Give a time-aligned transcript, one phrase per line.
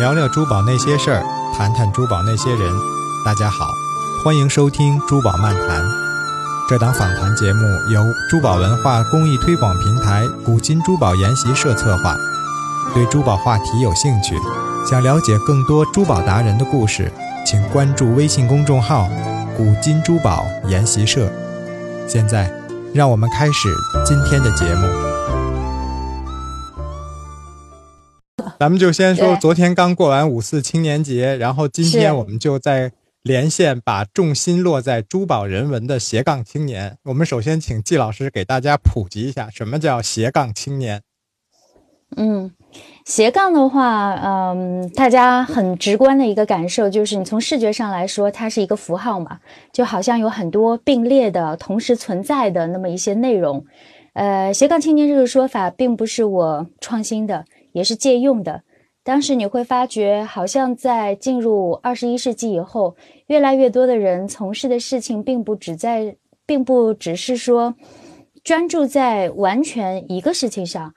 [0.00, 1.22] 聊聊珠宝那些事儿，
[1.54, 2.72] 谈谈珠宝那些人。
[3.22, 3.66] 大家好，
[4.24, 5.84] 欢迎收听《珠宝漫谈》。
[6.70, 7.60] 这档访谈节目
[7.92, 12.16] 由珠宝文化公益推广平台古今珠宝研习社策划。
[12.94, 14.34] 对珠宝话题有兴趣，
[14.88, 17.12] 想了解更多珠宝达人的故事，
[17.44, 19.06] 请关注微信公众号
[19.54, 21.30] “古今珠宝研习社”。
[22.08, 22.50] 现在，
[22.94, 23.68] 让我们开始
[24.06, 25.09] 今天的节目。
[28.60, 36.98] 咱们就先说，昨天刚过完五四青年节，然后今天我们就在连线，把重心落在珠宝人文的斜杠青年。
[37.04, 41.00] 我们首先请季老师给大家普及一下，什么叫斜杠青年？
[42.18, 42.50] 嗯，
[43.06, 49.38] 斜杠的话，嗯，大家很直观的一个感受就是，你从视觉上来说，它是一个符号嘛，
[49.72, 53.64] 就好像有很多并列的、同时存在的那么一些内容。
[54.12, 58.62] 呃，斜杠青年这个说法并不是我创新的，也是借用的。
[59.02, 67.74] 当时你会发觉，好像在进入二十一世纪以后，越来越多的人从事的事情，并不只在，并不只是说
[68.44, 70.94] 专注在完全一个事情上。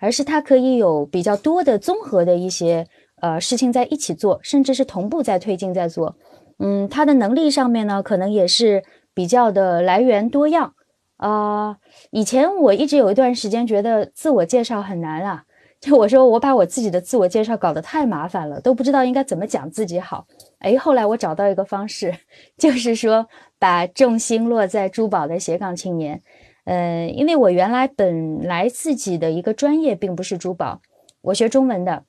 [0.00, 2.86] 而是它可以有比较多的综合的一些
[3.20, 6.16] 呃事情在一起做，甚至是同步在推进在做。
[6.60, 10.74] 嗯，他的能力上面呢，可能也是比较的来源多样。
[11.16, 11.78] 啊、
[12.12, 15.42] 以前我一直有一段时间觉得自我介绍很难啊，
[15.80, 20.26] 就我说我把我自己的自我介绍搞得太麻烦了，都不知道应该怎么讲自己好。
[20.58, 22.12] 哎，后来我找到一个方式，
[22.58, 26.20] 就是说把重心落在珠宝的斜杠青年。
[26.64, 30.80] 呃，因为我原来本来自己的一个专业并不是珠宝，
[31.22, 32.04] 我学中文的。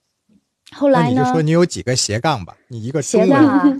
[0.72, 3.80] 后来呢，你就说你有几个斜杠吧，你一个， 斜杠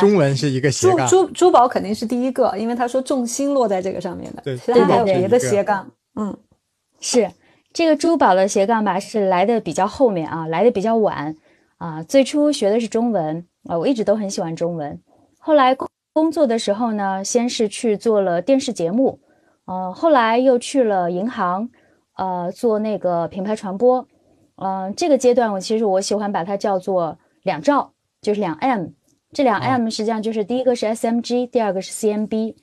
[0.00, 4.42] 中文是一个斜杠，珠珠宝肯定是第一个，因为他说重心落在这个上面的。
[4.42, 6.36] 对其他还有别的一个斜杠，嗯，
[7.00, 7.30] 是
[7.72, 11.36] 这个珠宝的斜杠吧，是来的比较后面啊，来的比较晚
[11.78, 12.02] 啊。
[12.02, 15.00] 最初学的是中文啊，我一直都很喜欢中文。
[15.38, 19.20] 后来工工作的时候呢，先是去做了电视节目，
[19.66, 21.70] 呃，后来又去了银行，
[22.16, 24.06] 呃，做那个品牌传播。
[24.56, 28.88] 嗯、这个阶段我其实我喜欢把它叫做两兆，就是两 M。
[29.32, 32.56] 这两哦 M 实际上就是第一个是 SMG，第二个是 CMB。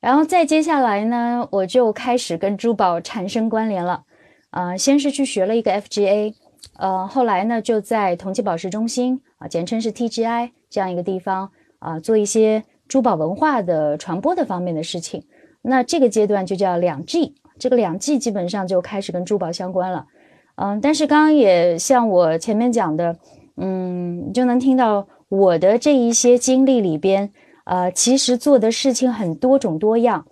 [0.00, 4.04] 然后再接下来呢，我就开始跟珠宝产生关联了。
[4.50, 6.34] 呃，先是去学了一个 FGA，
[6.78, 15.24] 呃，后来呢就在同济宝石中心啊、简称是 TGI 这样一个地方啊、做一些珠宝文化的传播的方面的事情。
[15.62, 20.06] 那这个阶段就叫两 G，这个两 G 基本上就开始跟珠宝相关了。
[20.54, 23.18] 嗯，但是刚刚也像我前面讲的，
[23.56, 27.30] 嗯，你就能听到我的这一些经历里边，
[27.64, 30.24] 呃，其实做的事情很多种多样。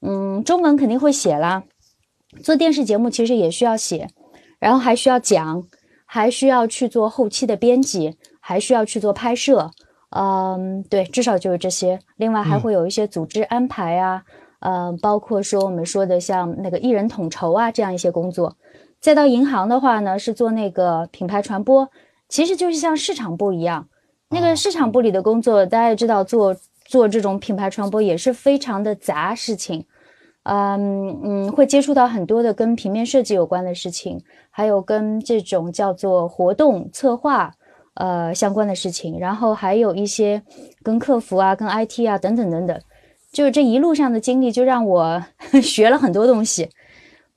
[0.00, 1.62] 嗯，中文肯定会写啦，
[2.42, 4.08] 做电视节目其实也需要写，
[4.58, 5.62] 然后还需要讲，
[6.04, 9.70] 还需要去做后期的编辑，还需要去做拍摄。
[10.10, 11.98] 嗯，对，至少就是这些。
[12.16, 14.22] 另外还会有一些组织安排啊，
[14.60, 18.56] 呃，包括说我们说的像那个艺人统筹啊这样一些工作。
[19.00, 21.88] 再到银行的话呢，是做那个品牌传播，
[22.28, 23.86] 其实就是像市场部一样。
[24.30, 26.56] 那哦个市场部里的工作，大家也知道做
[26.86, 29.84] 做这种品牌传播也是非常的杂事情。
[30.44, 37.52] 嗯嗯，会接触到很多的跟平面设计有关的事情，还有跟这种叫做活动策划
[37.94, 40.42] 呃相关的事情，然后还有一些
[40.82, 42.80] 跟客服啊、跟 IT 啊等等等等，
[43.30, 45.22] 就是这一路上的经历，就让我
[45.62, 46.70] 学了很多东西。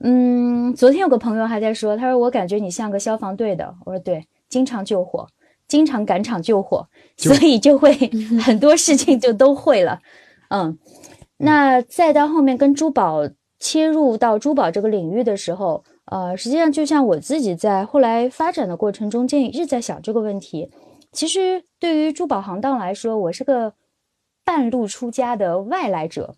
[0.04, 5.28] 嗯，昨天有个朋友还在说，他说我感觉你像个消防队的，我说对，经常救火，
[5.68, 6.88] 经常赶场救火，
[7.18, 7.94] 所以就会
[8.42, 10.00] 很多事情就都会了。
[10.50, 10.78] 嗯，
[11.42, 13.30] 那再到后面跟珠宝
[13.60, 20.72] 切入到珠宝这个领域的时候，呃，实际上就像我自己在后来发展的过程中间一直在想这个问题。
[21.12, 23.74] 其实对于珠宝行当来说，我是个
[24.46, 26.36] 半路出家的外来者。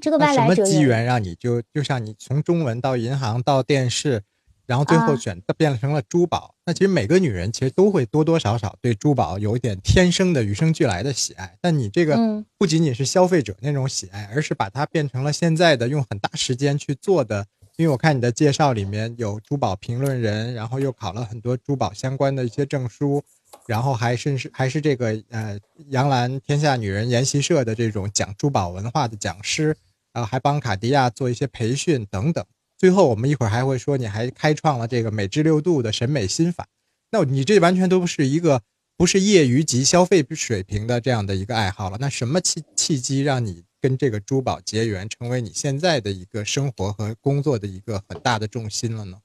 [0.00, 4.22] 这个外来者什么机缘让你就就像你从中文到银行到电视，
[4.68, 6.54] 然后最后啊选变成了珠宝？
[6.66, 17.46] 那其实每个女人其实都会多多少少对珠宝有一点天生的与生俱来的喜爱，但你这个嗯不仅仅是消费者那种喜爱，而是把它变成了现在的用很大时间去做的。
[17.78, 23.24] 因为我看你的介绍里面有珠宝评论人，然后又考了很多珠宝相关的一些证书，
[23.66, 29.74] 然后还甚至还是这个呃杨澜天下女人研习社的这种讲珠宝文化的讲师。
[30.12, 32.44] 然后，还帮卡地亚做一些培训等等。
[32.78, 36.68] 最后，我们一会儿还会说，你还开创了这个美之六度的审美心法。
[37.10, 38.62] 那你这完全都不是一个
[38.96, 41.98] 不是业余级消费水平的这样的一个爱好了。
[42.00, 49.18] 那什么契契机让你跟这个珠宝结缘，成为你现在的一个生活和工作的一个很大的重心了呢？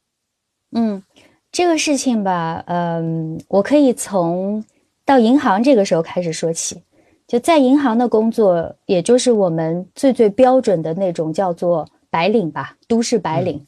[0.72, 1.04] 嗯，
[1.52, 4.66] 这个事情吧，嗯，我可以从
[5.06, 6.82] 到银行这个时候开始说起。
[7.28, 13.65] 就在银行的工作，也就是我们最最标准的那种叫做白领吧，都市白领。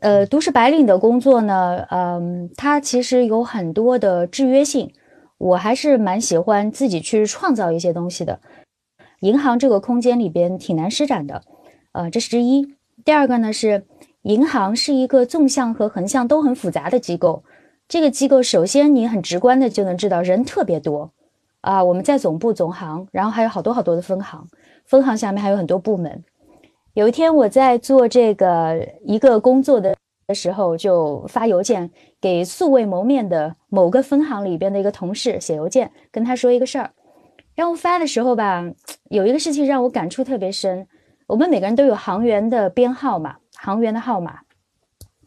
[0.00, 4.92] 呃，都市白领的工作呢，嗯，它其实有很多的制约性。
[5.38, 8.38] 我还是蛮喜欢自己去创造一些东西的。
[9.20, 11.42] 银行这个空间里边挺难施展的，
[11.92, 12.76] 呃，这是之一。
[13.04, 13.84] 第二个呢是，
[14.22, 17.42] 银行是一个纵向和横向都很复杂的机构。
[17.88, 21.10] 这个机构首先你很直观的就能知道人特别多
[21.60, 24.46] 啊，我们在总部总行，然后还有好多好多的分行，
[24.86, 26.22] 分行下面还有很多部门。
[26.94, 29.96] 有一天我在做这个一个工作的
[30.28, 36.92] 的时候，就发邮件给素未谋面的某个分行里边的一个同事写邮件，跟他说一个事儿。
[37.56, 38.64] 然后发的时候吧，
[39.10, 40.86] 有一个事情让我感触特别深。
[41.26, 44.38] 我们每个人都有行员的编号嘛，行员的号码。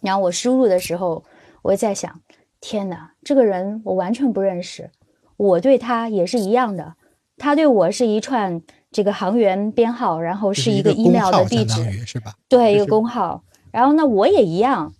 [0.02, 1.26] 然后我输入的时候，
[1.64, 2.22] 我在想：
[2.62, 4.90] 天哪，这个人我完全不认识，
[5.36, 6.96] 我对他也是一样的，
[7.38, 8.62] 他对我是一串。
[8.90, 12.34] 这个航员编号，然后是一个 email 的地址，是吧？
[12.48, 13.44] 对，一个工号。
[13.72, 14.94] 然后呢，我也一样。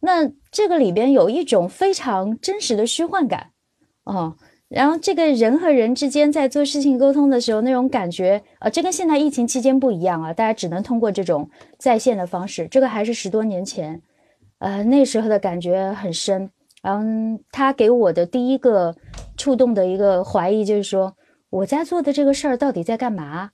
[0.00, 3.50] 那这个里边有一种非常真实的虚幻感，
[4.04, 4.36] 哦。
[4.68, 12.66] 然后这个人和人之间在做事情沟通的时候，那种感觉，呃，这跟现在疫情期间不一样啊，大家只能通过这种在线的方式。
[12.68, 14.00] 这个还是十多年前，
[14.60, 16.48] 呃，那时候的感觉很深。
[16.80, 17.04] 然后，
[17.50, 18.94] 他给我的第一个
[19.36, 21.14] 触动的一个怀疑就是说。
[21.52, 23.50] 我在做的这个事儿到底在干嘛？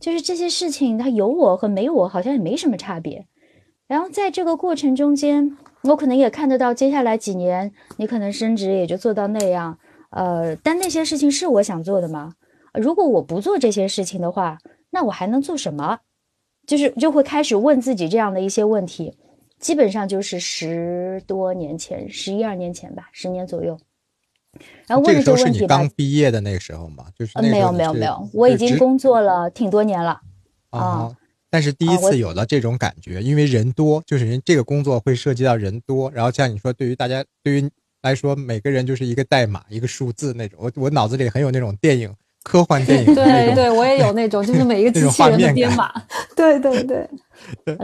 [0.00, 3.28] 就是这些事情，它有我和没我好像也没什么差别。
[3.86, 9.78] 然后在这个过程中间，我可能也看得到，接下来几年你可能升职也就做到那样。
[10.10, 12.34] 呃，但那些事情是我想做的吗？
[12.74, 14.58] 如果我不做这些事情的话，
[14.90, 16.00] 那我还能做什么？
[16.66, 19.16] 就是就会开始问自己这样的一些问题。
[19.60, 23.78] 基本上就是十多年前，十一二年前吧，十年左右。
[24.86, 25.66] 然后问这个问题吧。
[25.66, 30.20] 刚毕业的那个时候嘛，就是没有没有没有，我已经工作了挺多年了
[30.70, 31.14] 啊。
[31.48, 36.10] 但是第一次有了这种感觉，因为人多，就是人这个工作会涉及到人多。
[36.10, 37.70] 然后像你说，对于大家对于
[38.02, 40.58] 来说，每个人就是一个代码，一个数字那种。
[40.60, 42.12] 我我脑子里很有那种电影
[42.42, 45.90] 科幻电影对对，我也有那种，就是每一个 机器人的编码。
[46.34, 47.08] 对对 对，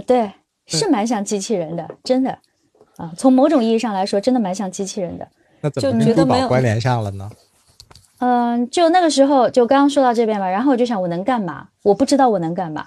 [0.07, 0.33] 对，
[0.67, 2.37] 是蛮像机器人的，真的
[2.97, 3.13] 啊。
[3.17, 5.27] 从某种意义上来说，真的蛮像机器人的。
[5.63, 7.31] 那怎么跟珠宝关联上了呢？
[8.19, 11.69] 嗯，就那个时候，就刚刚说到这边吧，然后我就想，我能干嘛？
[11.83, 12.87] 我不知道我能干嘛。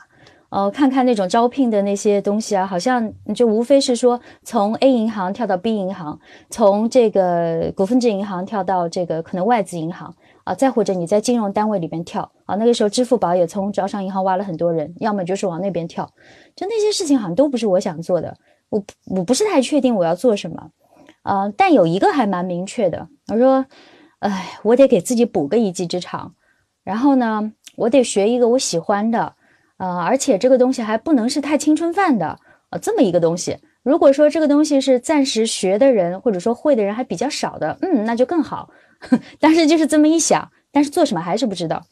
[0.49, 6.17] 呃，看看那种招聘的那些东西啊，好像就无非是说从 A 银行跳到 B 银行，
[6.49, 12.55] 从这个股份制银行跳到这个可能外资银行啊，再或者你在金融单位里边跳啊。
[12.55, 16.09] 那个时候，支付宝也从招商银行挖了很多人，要么就是往那边跳。
[16.55, 18.33] 就那些事情好像都不是我想做的，
[18.69, 20.69] 我我不是太确定我要做什么。
[21.25, 23.65] 呃，但有一个还蛮明确的，我说，
[24.19, 26.35] 哎，我得给自己补个一技之长，
[26.83, 29.35] 然后呢，我得学一个我喜欢的，
[29.77, 32.37] 呃，而且这个东西还不能是太青春饭的，
[32.69, 33.57] 呃，这么一个东西。
[33.81, 38.69] 如果说这个东西是暂时学的人，或者说会的人还比较少的，嗯，那就更好。
[39.39, 41.83] 但是就是这么一想，但是做什么还是不知道。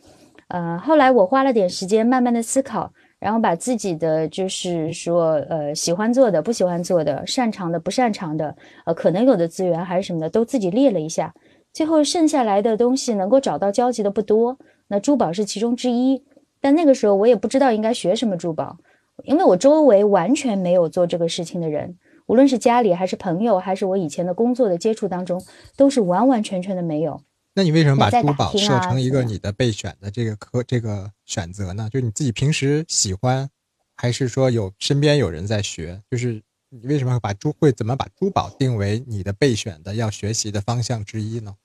[0.47, 2.93] 呃，后来我花了点时间，慢慢的思考。
[3.23, 8.53] 然后把自己的就是说，呃，喜欢做的、不喜欢做的、擅长的、不擅长的，
[8.85, 11.33] 呃，可能有的资源还是什么的，都自己列了一下。
[11.71, 14.57] 最后剩下来的东西能够找到交集的不多，
[14.89, 16.21] 那珠宝是其中之一。
[16.59, 18.75] 但那个时候我也不知道应该学什么珠宝，
[19.23, 25.41] 因为我周围完全没有做这个事情的人，无论是家里还是朋友，还是我以前的工作的接触当中，
[25.77, 27.21] 都是完完全全的没有。
[27.55, 31.87] 那你为什么把珠宝设成一个你的备选的这个科这个选择呢？
[31.91, 33.47] 就是你自己平时喜欢，
[33.95, 36.01] 还是说有身边有人在学？
[36.09, 41.55] 就是你为什么会把珠会怎么把珠宝定为你的备选的要学习的方向之一呢？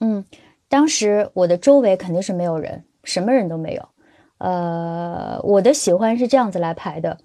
[0.00, 0.24] 嗯，
[0.68, 3.88] 当时我的周围肯定是没有人，什么人都没有。
[4.38, 7.18] 呃，我的喜欢是这样子来排的：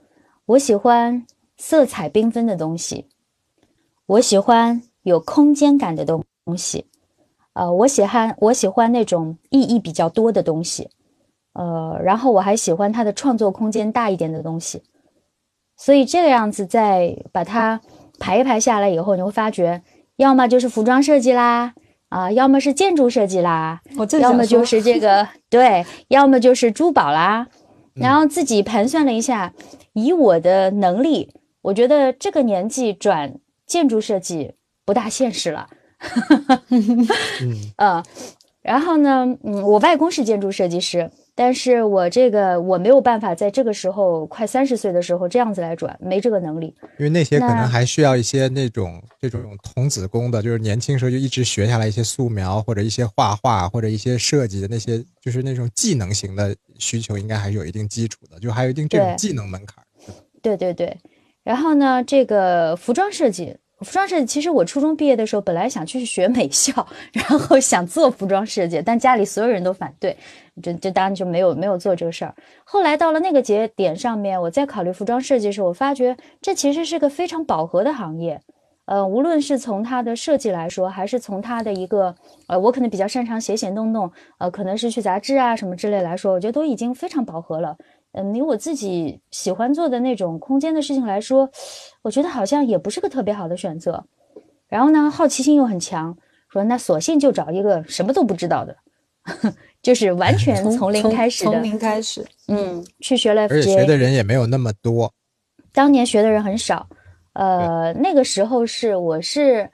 [0.46, 1.26] 我喜欢
[1.58, 3.08] 色彩缤纷的东西，
[4.06, 6.86] 我喜欢有空间感的东东西。
[7.54, 10.90] 呃，我喜欢我喜欢那种意义比较多的东西，
[11.54, 14.82] 呃，然后我还喜欢它的创作空间大一点的东西，
[15.78, 17.80] 所以这个样子再把它
[18.20, 19.84] 排一排下来以后，你会发觉，
[20.16, 21.74] 要么就是服装设计啦，
[22.10, 23.82] 啊，要么是建筑设计啦，
[24.20, 27.48] 要么就是这个 对，要么就是珠宝啦，
[27.94, 29.54] 然后自己盘算了一下，
[29.94, 31.32] 以我的能力，
[31.62, 33.36] 我觉得这个年纪转
[33.68, 35.68] 建筑设计不大现实了。
[37.78, 38.04] 嗯，
[38.62, 46.68] 然后呢，嗯，我外公是建筑设计师，但是我这个我没有办法在这个时候快三十岁的时候这样子来转，没这个能力。
[46.98, 59.84] 因为那些可能还需要一些那种这种童子功的，就是年轻时候就一直学下来一些素描或者一些画画或者一些设计的那些，就是那种技能型的需求，应该还是有一定基础的，就还有一定这种技能门槛
[60.42, 60.98] 对对对，
[61.44, 70.18] 然后呢，这个服装设计，服装设计其实我初中毕业的时候本来想去学美校，然后想做服装设计，但家里所有人都反对，
[70.62, 72.34] 这这当然就没有没有做这个事儿。
[72.64, 78.42] 后来到了那个节点上面，我在考虑服装设计的时候，我发觉这其实是个非常饱和的行业。
[78.86, 82.14] 呃，无论是从它的设计来说，还是从它的一个
[82.48, 87.78] 呃，我可能比较擅长写写弄弄，呃，可能是去杂志啊什么之类来说，我觉得都已经非常饱和了。
[88.14, 91.50] 嗯，以我自己喜欢做的那种空间的事情来说，
[92.02, 94.06] 我觉得好像也不是个特别好的选择。
[94.68, 96.16] 然后呢，好奇心又很强，
[96.50, 98.76] 说那索性就找一个什么都不知道的，
[99.82, 102.26] 就是完 全从零开始的从，零开始。
[102.48, 105.12] 嗯，去学了而且学的人也没有那么多。
[105.72, 106.88] 当年学的人很少。
[107.34, 109.68] 呃，那个时候是我是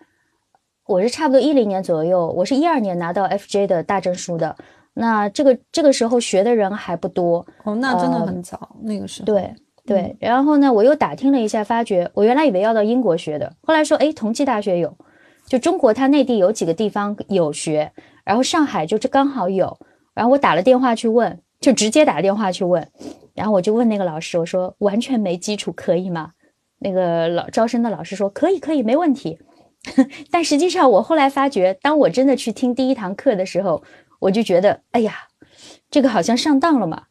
[0.86, 4.55] 我是差不多一零年左右，我是一二年拿到 FJ 的大证书的。
[5.00, 9.25] 那这个这个时候学的人还不多，哦，那真的呃很早，那个时候。
[9.25, 9.53] 对
[9.86, 14.96] 对，然后呢，我又打听了一下，发觉我原来以为要到英国学的，后来说，哎，同济大学有，
[15.48, 17.91] 就中国它内地有几个地方有学，
[18.24, 19.79] 然后上海就这刚好有，
[20.13, 22.88] 然后我打了电话去问，就直接打电话去问，
[23.34, 26.32] 然后我就问那个老师，我说完全没基础可以吗？
[26.79, 29.39] 那个老招生的老师说可以可以没问题，
[30.29, 33.82] 但实际上我后来发觉，当我真的去听第一堂课的时候，
[34.20, 35.16] 我就觉得，哎呀，
[35.90, 37.04] 这个好像上当了嘛。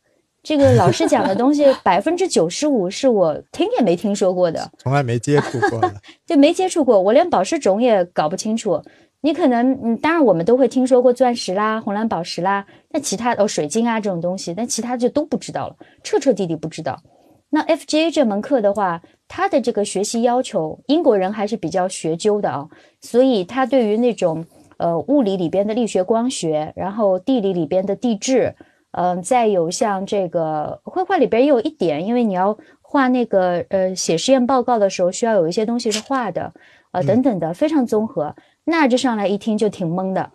[0.43, 5.95] 这个老师讲的东西， 百分之九十五是我听也没听说过的，从来没接触过的。
[6.25, 8.81] 就没接触过，我连宝石种也搞不清楚。
[9.21, 17.03] 你可能，嗯，当然我们都会听说过钻石啦、红蓝宝石啦，那其他哦水晶啊这种东西，但其他就都不知道了，彻彻底底不知道。
[17.50, 22.69] 那 FGA 这门课的话，它的这个学习要求，英国人还是比较学究的啊，
[23.00, 24.45] 所以他对于那种
[24.78, 28.56] 呃物理里边的力学光学，然后地理里边的地质，
[28.92, 36.54] 嗯、再有像这个绘画里边也有一点，因为你要画那个呃写实验报告的时候，需要有一些东西是画的，
[36.92, 38.35] 呃等等的，非常综合。
[38.64, 40.32] 那这上来一听就挺懵的，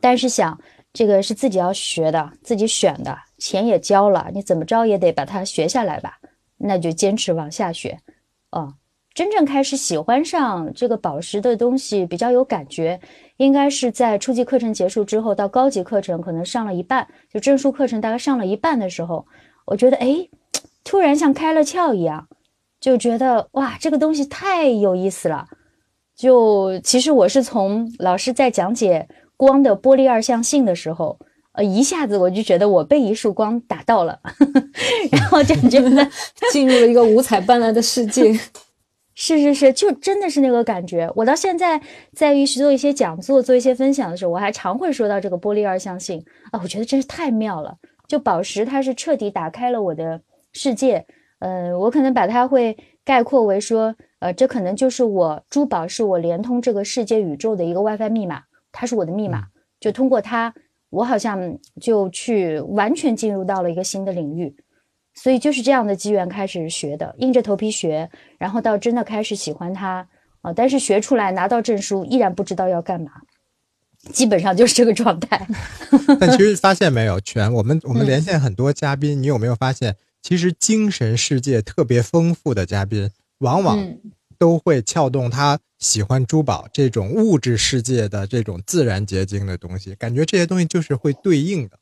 [0.00, 0.60] 但是想
[0.92, 6.18] 这个是自己要学的，自己选的，钱也交了，你怎么着也得把它学下来吧，
[6.56, 7.98] 那就坚持往下学，
[8.50, 8.74] 啊、
[9.14, 13.00] 真正开始喜欢上这个宝石的东西，比较有感觉，
[13.38, 19.26] 应该是在初级课程结束之后，到高级课程可能上了一半，就证书课程大概上了一半的时候，
[19.64, 20.28] 我觉得哎，
[20.84, 22.28] 突然像开了窍一样，
[22.80, 25.46] 就觉得哇，这个东西太有意思了。
[26.16, 31.16] 就其实我是从老师在讲解光的玻璃二象性的时候，
[31.52, 34.18] 呃，一下子我就觉得我被一束光打到了，
[35.12, 36.08] 然后就觉得
[36.50, 38.36] 进入了一个五彩斑斓的世界。
[39.20, 41.10] 是是是，就真的是那个感觉。
[41.16, 41.80] 我到现在
[42.12, 47.76] 在于做一些讲座、做一些分享的时候，我还常会说到这个玻璃二象性啊，我觉得真是太妙了。
[48.06, 50.22] 就宝石，它是彻底打开了我的
[50.52, 51.04] 世界。
[51.40, 59.46] 嗯、我可能把它会概括为说，呃，这可能就是我珠宝是我连通这个世界宇宙的一个 WiFi 密码，它是我的密码。
[59.80, 60.54] 就通过它，
[60.90, 64.54] 我好像就去完全进入到了一个新的领域。
[65.20, 68.08] 所以就是这样的机缘开始学的，硬着头皮学，
[68.38, 70.06] 然后到真的开始喜欢它
[70.40, 73.10] 啊、但是学出来拿到证书，依然不知道要干嘛，
[74.12, 75.46] 基本上就是这个状态。
[76.20, 83.98] 但其实发现没有，全我们我们嗯连线很多嘉宾，你有没有发现，其实精神世界特别丰富的嘉宾，往往嗯，
[84.38, 91.76] 都会撬动他喜欢珠宝这种物质世界的这种自然结晶的东西，感觉这些东西就是会对应的。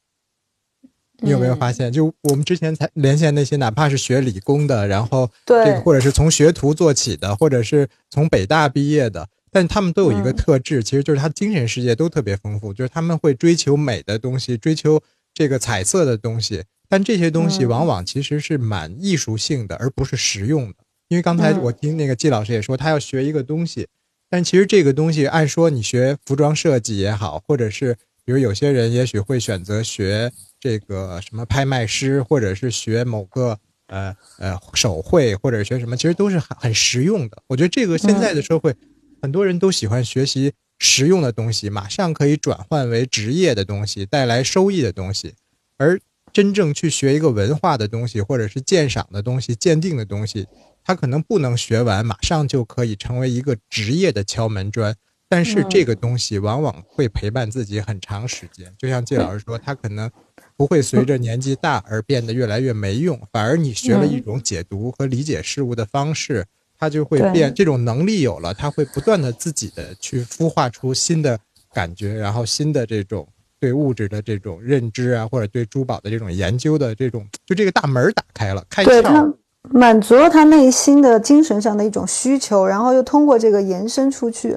[1.20, 1.92] 你有没有发现？
[1.92, 20.74] 就我们之前才连线那些，哪怕是学理工的，然后这对个或者是从学徒做起的，或者是从北大毕业的，但他们都有一个嗯特质，其实就是他精神世界都特别丰富，就是他们会追求美的东西，追求这个彩色的东西，但这些东西嗯往往其实是蛮艺术性的，而不是实用的。
[21.08, 23.86] 因为刚才嗯我听那个季老师也说，他要学一个东西，
[24.28, 27.94] 但其实这个东西按说你学服装设计也好，或者是
[28.24, 30.32] 比如有些人也许会选择学
[30.66, 33.56] 这个什么拍卖师，或者是学某个
[33.86, 37.40] 呃呃手绘，或者学什么，其实都是很很实用的。
[37.46, 38.74] 我觉得这个现在的社会，
[39.22, 45.34] 很多人都喜欢学习实用的东西，马上可以转换为职业的东西，带来收益的东西，
[45.76, 46.00] 而
[46.32, 50.48] 真正去学一个文化的东西，或者是鉴赏的东西、鉴定的东西，
[50.82, 54.96] 他可能不能学完，马上就可以成为一个职业的敲门砖。
[55.28, 58.72] 但是这个东西往往会陪伴自己很长时间。
[58.78, 60.08] 就像季老师说，他可能
[60.56, 66.44] 不会随着年纪大而变得越来越没用，反而你学了一种解读和理解事物的方式，
[66.78, 67.52] 它就会变。
[67.54, 71.38] 这种能力有了，他会不断的自己的去孵化出新的
[71.72, 73.28] 感觉，然后新的这种
[73.60, 79.34] 对物质的这种认知啊，或者对珠宝的这种研究的这种，就这个大门打开了，开窍。
[79.68, 84.56] 满足了他内心的精神上的一种需求，然后又通过这个延伸出去，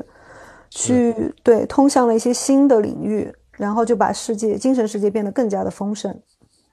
[0.70, 6.18] 去对通向了一些新的领域，然后就把世界精神世界变得更加的丰盛。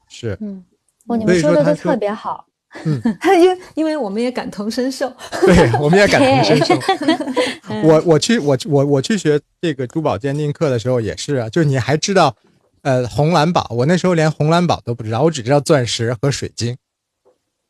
[0.09, 0.65] 是，嗯，
[1.09, 2.47] 哦，你们说的都特别好，
[2.85, 3.03] 嗯，
[3.43, 5.13] 因为因为我们也感同身受，
[5.45, 6.75] 对，我们也感同身受。
[7.83, 12.37] 我我去我我我去学这个珠宝鉴定课的时候也是啊，就是你还知道，
[12.83, 16.77] 呃，红蓝宝，我那时候连红蓝宝都不知道，我只知道钻石和水晶。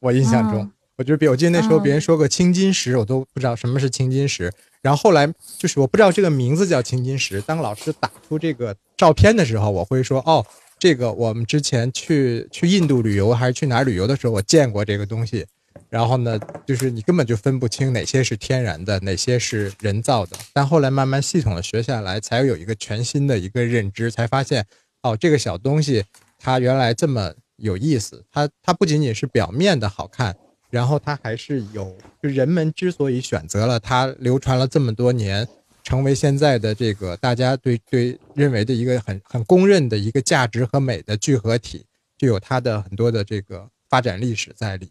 [0.00, 4.52] 我印象中，我觉得比我记得那时候别人说个青金石，我都不知道什么是青金石。
[4.86, 5.26] 然后后来
[5.58, 7.40] 就是我不知道这个名字叫青金石。
[7.40, 10.46] 当老师打出这个照片的时候，我会说：“哦，
[10.78, 15.44] 这个我们之前去去印度旅游还是去哪旅游的时候，我见过这个东西。”
[15.90, 20.36] 然后呢，就是你根本就分不清哪些是天然的，哪些是人造的。
[20.52, 24.64] 但后来慢慢系统的学下来，才有一个全新的一个认知，才发现
[25.02, 26.04] 哦，这个小东西
[26.38, 27.34] 它原来这么。
[27.58, 30.36] 有意思，它它不仅仅是表面的好看，
[30.70, 35.46] 然后它还是有，就人们之所以选择了它，流传了这么多年，
[35.82, 41.86] 成为现在的这个大家对对认为的一个很很公认的一个价值和美的聚合体，
[42.18, 44.90] 就有它的很多的这个发展历史在里。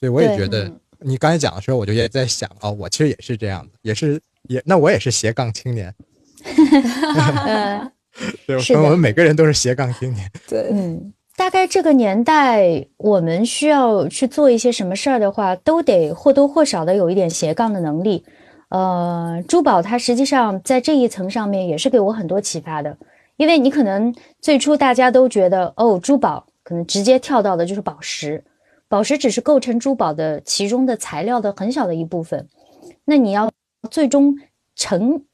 [0.00, 5.94] 所以我也觉得，你刚才讲的时候，我就也在想，哦，我其实也是这样的，也是也那我也是斜杠青年。
[8.46, 10.30] 对， 我们每个人都是斜杠青年。
[10.48, 11.12] 对，嗯。
[11.48, 18.22] 大概这个年代，我们需要去做一些什么事儿的话，都得或多或少的有一点斜杠的能力。
[18.68, 22.98] 呃，珠宝它实际上在这一层上面也是给我很多启发的，
[23.38, 28.44] 因为你可能最初大家都觉得，哦，珠宝可能直接跳到的就是宝石，
[28.86, 32.46] 宝石只是构成珠宝的其中的材料的很小的一部分。
[33.06, 33.50] 那你要
[33.90, 34.36] 最终
[34.76, 35.24] 成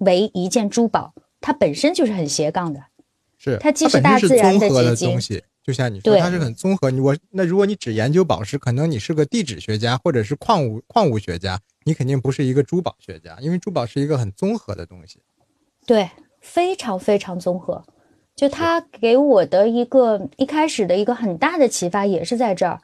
[0.00, 2.80] 为一件珠宝，它本身就是很斜杠的，
[3.38, 5.18] 是它既是大自然的结晶。
[5.64, 6.90] 就像你说，它是很综合。
[6.90, 15.20] 你我那如果你只研究宝石，可能你是个地质学家或者是矿物矿物学家，你肯定不是一个珠宝学家，因为珠宝是一个很综合的东西。
[15.86, 17.84] 对，非常非常综合。
[18.34, 22.80] 就它给我的一个一开始的一个很大的启发也是在这儿。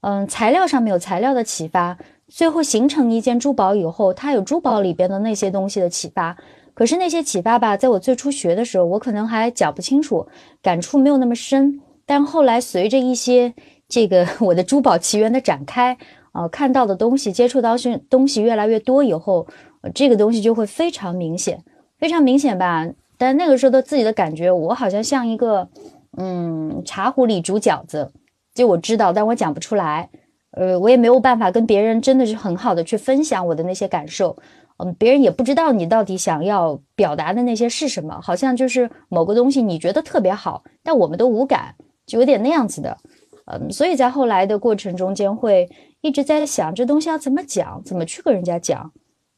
[0.00, 1.96] 嗯，材料上面有材料的启发，
[2.28, 6.36] 最后形成一件珠宝以后，它有珠宝里边的那些东西的启发。
[6.74, 10.28] 可是那些启发吧，在我最初学的时候，我可能还讲不清楚，
[10.60, 11.80] 感触没有那么深。
[12.08, 13.52] 但后来随着一些
[13.86, 15.98] 这个 我的珠宝奇缘的展开，
[16.32, 17.76] 啊，看到的东西、接触到
[18.08, 19.46] 东西越来越多以后，
[19.94, 21.62] 这个东西就会非常明显，
[21.98, 22.88] 非常明显吧。
[23.18, 25.68] 但那个时候的自己的感觉，我好像像一个
[26.16, 28.10] 嗯茶壶里煮饺子，
[28.54, 30.08] 就我知道，但我讲不出来，
[30.52, 34.34] 呃，我也没有办法跟别人真的是很好的去分享我的那些感受。
[34.78, 41.74] 嗯，别人也不知道你到底想要表达的那些是什么，好像就是某个东西你觉得特别好，但我们都无感。
[42.08, 42.96] 就有点那样子的，
[43.44, 45.68] 嗯，所以在后来的过程中间会
[46.00, 48.90] 一直在想这东西要怎么讲，怎么去跟人家讲，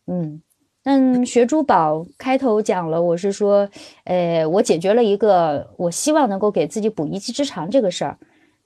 [0.07, 0.41] 嗯，
[0.85, 3.69] 但学珠宝开头讲了，我是说，
[4.05, 8.19] 呃，我解决了一个我希望能够给自己补一技之长这个事儿，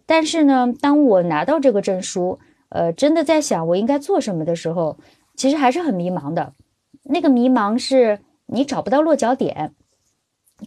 [0.07, 2.39] 但是呢，当我拿到这个证书，
[2.69, 4.99] 呃，真的在想我应该做什么的时候，
[5.35, 6.53] 其实还是很迷茫的，
[7.05, 9.73] 那个迷茫是你找不到落脚点。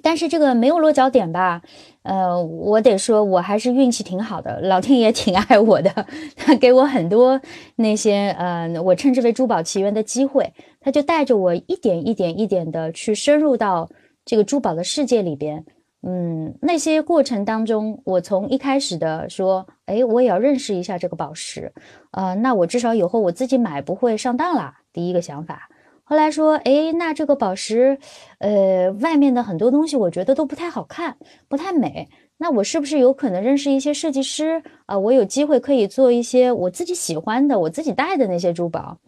[0.04, 1.62] 但是这个没有落脚点吧，
[2.04, 7.40] 呃，我得说，我还是运气挺好的，老天爷挺爱我的， 他给我很多
[7.78, 13.90] 那些呃，我称之为珠宝奇缘的机会，他就带着我一点一点一点的去深入到
[14.26, 15.66] 这个珠宝的世界里边。
[16.04, 21.74] 嗯，那些过程当中，我从一开始的说，哎，我也要认识一下这个宝石，
[22.12, 25.70] 呃，那我至少以后我自己买不会上当啦，第一个想法。
[26.10, 28.00] 后来说，哎，那这个宝石，
[28.40, 31.18] 呃，外面的很多东西，我觉得都不太好看，
[31.50, 32.08] 不太美。
[32.38, 34.98] 那我是不是有可能认识一些设计师啊？
[34.98, 39.00] 我有机会可以做一些我自己喜欢的、我自己戴的那些珠宝，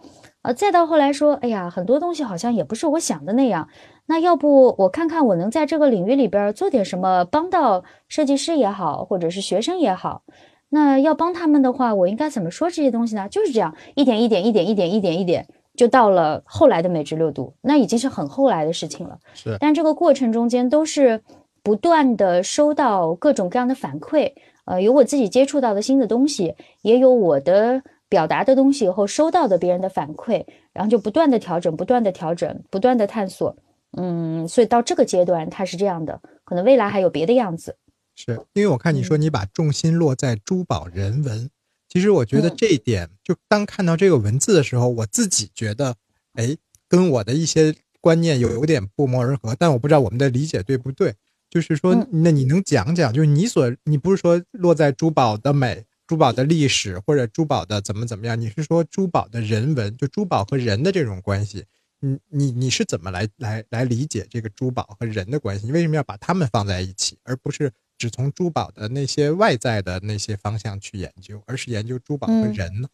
[0.42, 0.52] 啊。
[0.52, 3.70] 再到后来说，哎呀，很多东西好像也不是我想的那样。
[4.08, 10.24] 那要不我看看我能在这个领域里边做点什么，帮到设计师也好，或者是学生也好。
[10.68, 13.30] 那要帮他们的话，我应该怎么说这些东西呢？
[13.30, 15.48] 就是这样，一点一点、一点一点、一点一点。
[15.80, 19.18] 就到了后来的美值六度，那已经是很后来的事情了。
[19.34, 21.22] 是，但这个过程中间都是
[21.64, 24.34] 不断的收到各种各样的反馈，
[24.66, 33.56] 呃，有我自己接触到的新的东西，也有我的表达的东西以后收到的别人的反馈，然后就不断的调整，不断的调整，不断的探索。
[33.98, 37.78] 嗯，所以到这个阶段，它是这样的，可能未来还有别的样子。
[38.16, 41.50] 是因为我看你说你把重心落在珠宝人文，
[41.90, 45.96] 其实我觉得这一点，就当看到这个文字的时候，我自己觉得，
[46.34, 46.56] 哎，
[46.88, 51.16] 跟我的一些观念有有点不谋而合，但我不知道我们的理解对不对。
[51.50, 61.66] 就是说，那你能讲讲，就是你所，你不是说落在珠宝的美、珠宝的历史或者珠宝的怎么怎么样，你是说珠宝的人文，就珠宝和人的这种关系。
[62.02, 65.66] 你你你是怎么来来来理解这个珠宝和人的关系？
[65.66, 72.88] 你为什么要把它们放在一起，而不是只从珠宝的那些外在的那些方向去研究，而是研究珠宝和人呢？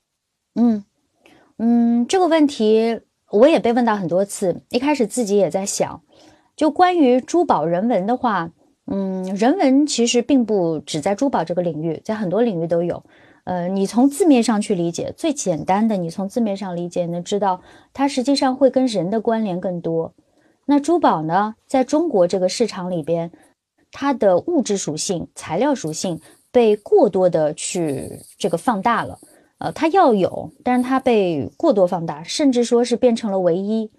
[0.56, 0.84] 嗯
[1.58, 6.02] 嗯，这个问题我也被问到很多次，一开始自己也在想，
[6.56, 8.52] 就关于珠宝人文的话，
[8.88, 13.04] 嗯，人文其实并不只在珠宝这个领域，在很多领域都有。
[13.44, 17.62] 呃，你从字面上去理解，最简单的，你从字面上理解，能知道
[17.94, 20.16] 它实际上会跟人的关联更多。
[20.66, 23.32] 那珠宝呢，在中国这个市场里边，
[23.98, 26.20] 它的物质属性、材料属性
[26.52, 29.18] 被过多的去这个放大了。
[29.58, 33.90] 呃，它要有，但是它被过多放大，甚至说是变成了唯一。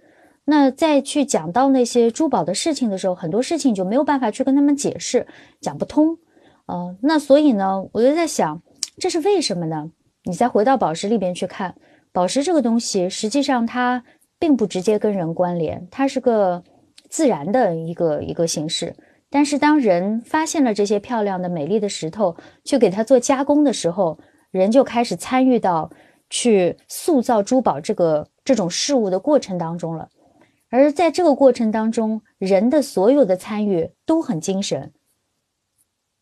[0.44, 5.26] 那再去讲到那些珠宝的事情的时候，很多事情就没有办法去跟他们解释，
[5.62, 6.18] 讲不通。
[6.66, 8.60] 呃，那所以呢，我就在想。
[8.98, 9.90] 这是为什么呢？
[10.24, 11.74] 你再回到宝石里边去看，
[12.12, 14.04] 宝石这个东西，实际上它
[14.38, 16.62] 并不直接跟人关联，它是个
[17.08, 18.94] 自然的一个一个形式。
[19.30, 24.18] 但是当人发现了这些漂亮的、美丽的石头，去给它做加工的时候，
[24.50, 25.90] 人就开始参与到
[26.30, 30.08] 去塑造珠宝这个这种事物的过程当中了。
[30.68, 34.92] 而在这个过程当中，人的所有的参与都很精神，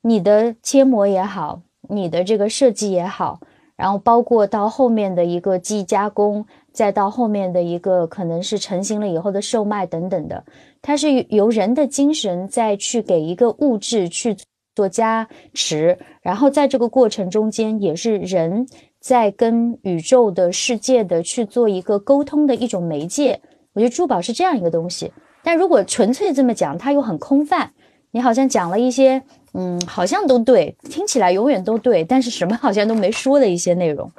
[0.02, 1.62] 你的切磨也好。
[1.86, 3.40] 你的这个设计也好，
[3.76, 10.44] 然后包括到后面的一个技艺加工，再到后面的一个可能是成型了以后的售卖等等的，
[10.82, 14.36] 它是由人的精神再去给一个物质去
[14.74, 18.66] 做加持，然后在这个过程中间也是人
[19.00, 23.40] 在跟宇宙的世界的去做一个沟通的一种媒介。
[23.72, 27.72] 我觉得珠宝是这样一个东西，但如果纯粹这么讲，它又很空泛。
[28.10, 29.22] 你好像讲了一些。
[29.56, 34.10] 嗯，好像都对，听起来永远都对，但是什么好像都没说的一些内容，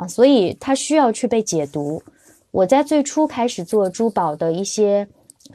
[0.00, 2.02] 啊，所以它需要去被解读。
[2.50, 5.06] 我在最初开始做珠宝的一些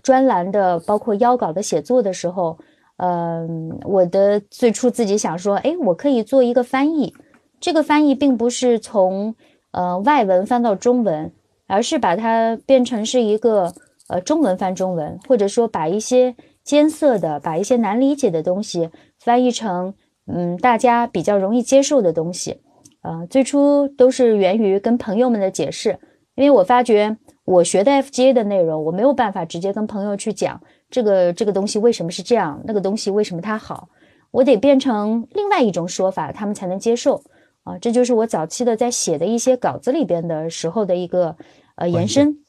[0.04, 2.58] 专栏的，包括邀稿的写作的时候，
[2.98, 7.14] 嗯，我的最初自己想说，哎，我可以做一个翻译。
[7.60, 9.36] 这个翻译并不是从
[9.72, 11.32] 呃外文翻到中文，
[11.66, 13.74] 而是把它变成是一个
[14.08, 18.92] 呃中文翻中文，或者说把一些艰涩的、把一些难理解的东西。
[19.18, 19.96] 翻译成
[20.28, 22.62] 嗯，大家比较容易接受的东西，
[23.06, 26.00] 呃，最初都是源于跟朋友们的解释，
[26.34, 33.90] 因为我发觉我学的 FGA 的内容，我没有办法直接跟朋友去讲这个这个东西为什么是这样，那个东西为什么它好，
[34.32, 37.24] 我得变成另外一种说法，他们才能接受
[37.64, 41.38] 啊，这就是我早期的在写的一些稿子里边的时候的一个
[41.76, 42.40] 呃延伸，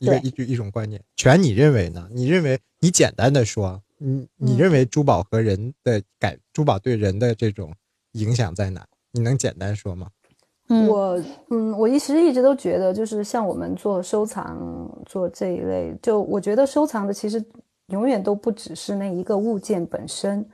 [0.00, 1.02] 一个一句一种观念。
[1.16, 2.06] 全你认为呢？
[2.12, 3.82] 你认为你简单的说。
[3.98, 7.72] 你你认为珠宝和人的改，珠宝对人的这种
[8.12, 8.86] 影响在哪？
[9.16, 10.08] 你能简单说吗？
[10.88, 17.42] 我嗯，我一直一直都觉得，就是像我们做收藏做这一类，就我觉得收藏的其实
[17.86, 20.46] 永远都不只是那一个物件本身，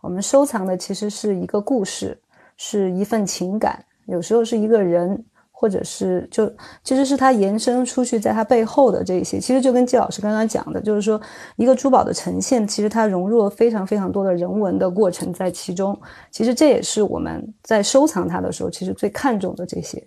[0.00, 2.20] 我们收藏的其实是一个故事，
[2.56, 5.24] 是一份情感，有时候是一个人。
[5.60, 6.48] 或者是就
[6.84, 11.20] 其实是它延伸出去，在它背后的这些，其实就跟季老师刚刚讲的，就是说
[11.56, 16.00] 一个珠宝的呈现，其实它融入了非常非常多的人文的过程在其中。
[16.30, 20.00] 其实这也是我们在收藏它的时候，其实最看重的这些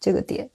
[0.00, 0.50] 这个点。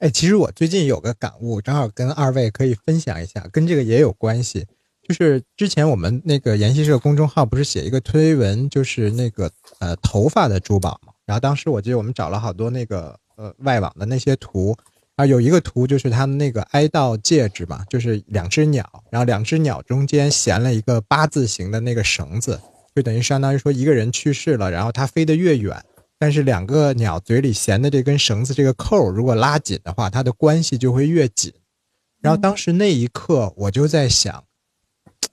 [0.00, 4.66] 哎，其实我最近有个感悟，正好跟二位可以分享一下，跟这个也有关系。
[5.08, 11.14] 就是之前我们那个研习社公众号不是写一个推文，就是那个呃头发的珠宝嘛。
[11.24, 13.18] 然后当时我记得我们找了好多那个。
[13.36, 14.74] 呃，外网的那些图
[15.14, 22.58] 啊，有一个图就是他们那个哀悼戒指嘛，就是两只鸟，然后两只鸟中间衔了一个八字形的那个绳子，
[22.94, 25.84] 就等于相当于说一个人去世了，然后他飞得越远，
[26.18, 31.52] 但是两个鸟嘴里衔的这根绳子这个扣如果拉紧的话，它的关系就会越紧。
[32.20, 34.44] 然后当时那一刻我就在想，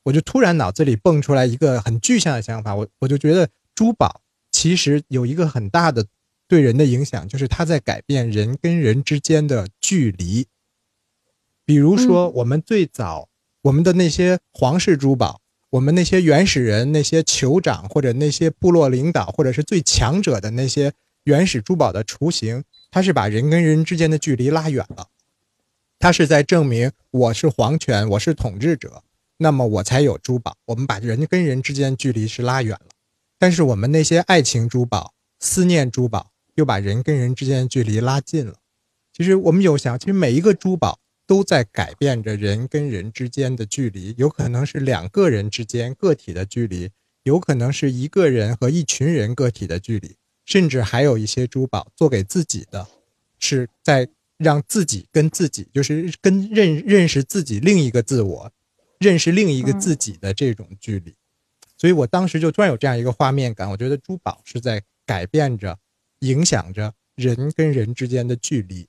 [0.03, 4.19] 我就突然脑子里蹦出来一个很具象的想法，我我就觉得珠宝
[4.51, 6.05] 其实有一个很大的。
[6.53, 10.45] 对人的影响就是它在改变人跟人之间的距离。
[11.65, 13.27] 比如说，我们最早
[13.63, 25.07] 我们的那些皇室珠宝，我们那些原始人、那些酋长或者那些部落领导，或者是最强者的那些原始珠宝的雏形，它是把人跟人之间的距离拉远了。
[25.97, 29.01] 它是在证明我是皇权，我是统治者，
[29.37, 30.55] 那么我才有珠宝。
[30.65, 32.89] 我们把人跟人之间距离是拉远了，
[33.39, 38.55] 但是我们那些爱情珠宝、思念珠宝，又把人跟人之间的距离拉近了。
[39.11, 46.89] 其实我们有想，其实每一个珠宝都在改变着人跟人之间的距离，有可能是两个人之间个体的距离，
[47.23, 52.87] 有可能是一个人和一群人个体的距离，甚至还有一些珠宝做给自己的，
[53.39, 54.09] 是在。
[54.39, 58.51] 让自己跟自己，就是跟认认识自己另一个自我，
[58.99, 61.15] 认识另一个自己的这种距离，
[61.77, 63.69] 所以我当时就突然有这样一个画面感。
[63.69, 65.77] 我觉得珠宝是在改变着、
[66.23, 68.87] 影响着人跟人之间的距离。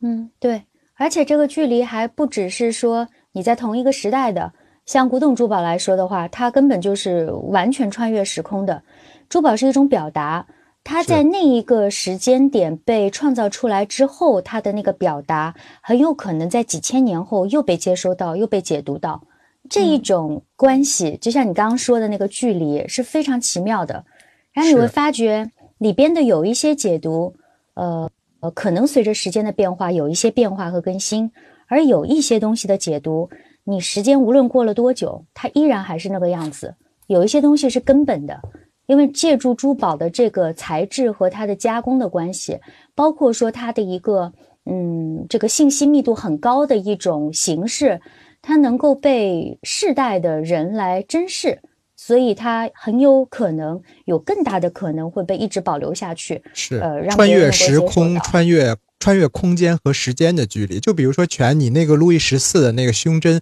[0.00, 0.62] 嗯，对，
[0.94, 4.52] 而且这个距离还不只是说你在同一个时代的，
[4.86, 8.82] 像古董珠宝来说的话，它根本就是完全穿越时空的。
[9.28, 10.46] 珠宝是一种表达。
[10.84, 19.22] 它在那一个时间点被创造出来之后，它的那个表达很有可能在几千年后又被接收到，又被解读到。
[19.70, 24.04] 这一种关系，就像你刚刚说的那个距离，是非常奇妙的。
[24.52, 25.48] 然后你会发觉
[25.82, 27.34] 里边的有一些解读，
[27.74, 31.28] 呃呃，可能随着时间的变化有一些变化和更新，
[31.66, 33.28] 而有一些东西的解读，
[33.64, 36.76] 你时间无论过了多久，它依然还是那个样子。
[37.08, 38.40] 有一些东西是根本的。
[38.86, 42.58] 因为借助珠宝的这个材质和它的加工的关系，
[42.94, 44.32] 包括说它的一个
[44.66, 48.00] 嗯，这个信息密度很高的一种形式，
[48.42, 51.60] 它能够被世代的人来珍视，
[52.04, 56.42] 所以它很有可能有更大的可能会被一直保留下去。
[56.52, 60.80] 是，呃，穿越时空、穿越穿越空间和时间的距离。
[60.80, 63.40] 就比如说，全你那个路易十四的那个胸针，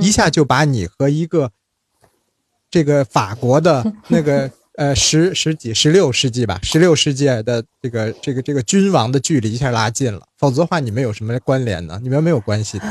[0.00, 1.52] 一下就把你和一个
[2.68, 4.50] 这个法国的那个。
[4.76, 12.00] 呃，十十几、十六世纪吧，十六世纪的这个这个这个君王的距离一下拉近了，否则的话，你们有什么关联呢？
[12.02, 12.84] 你们没有关系的，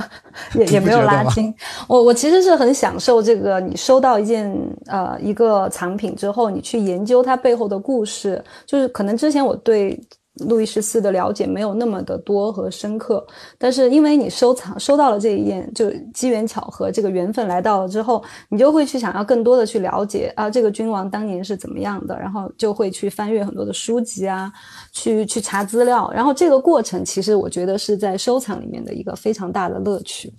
[0.54, 1.54] 也也没有拉近。
[1.88, 4.54] 我我其实是很享受这个，你收到一件
[4.86, 9.98] 呃一个藏品之后，你去研究它背后的故事，就是可能之前我对。
[10.46, 13.24] 路易十四的了解没有那么的多和深刻，
[13.58, 24.50] 但是因为你收藏收到了这一页，就机缘巧合，这个缘分来到了之后，你就会去想要更多的去了解啊，这个君王当年是怎么样的，然后就会去翻阅很多的书籍啊，
[24.90, 30.32] 去去查资料，然后这个过程其实我觉得是在收藏里面的一个非常大的乐趣，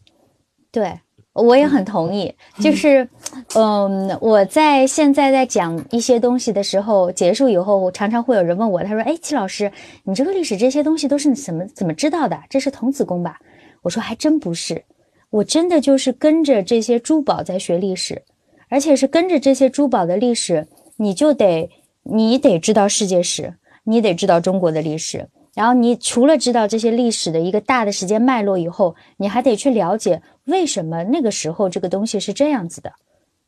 [0.71, 0.99] 对。
[1.33, 3.09] 我也很同意，就是，
[3.55, 9.71] 嗯，我在现在在讲一些东西的时候，结束以后，我常常会有人问我，他说：“哎，齐老师，
[10.03, 12.39] 你这个历史这些东西都是怎么怎么知道的？
[12.51, 13.39] 这是童子功吧？”
[13.81, 14.83] 我说：“还真不是，
[15.31, 18.21] 我真的就是跟着这些珠宝在学历史，
[18.69, 20.67] 而且是跟着这些珠宝的历史，
[20.97, 21.67] 你就得
[22.03, 32.91] 你得知道世界史，你得知道中国的历史。”然后你除了知道这些历史的一个大的时间脉络以后，你还得去了解为什么那个时候这个东西是这样子的，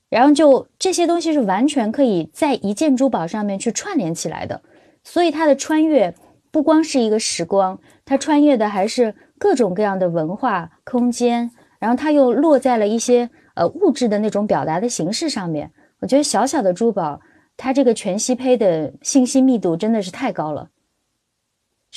[0.09, 4.61] 然后就这些东西是完全可以在一件珠宝上面去串联起来的，
[5.03, 6.13] 所以它的穿越
[6.51, 15.71] 不光是一个时光，它穿越的还是各种各样的文化空间，然后它又落在了一些呃物质的那种表达的形式上面。
[16.01, 17.19] 我觉得小小的珠宝，
[17.57, 20.69] 它这个全息胚的信息密度真的是太高了。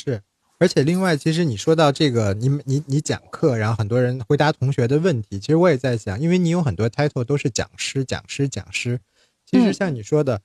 [0.01, 0.23] 是，
[0.59, 9.01] 而且另外，其实你说到这个，你你你讲课，然后很多人回答同学的问题，其实我也在想，因为你有很多 title 都是讲师、讲师、讲师。
[9.45, 10.41] 其实像你说的，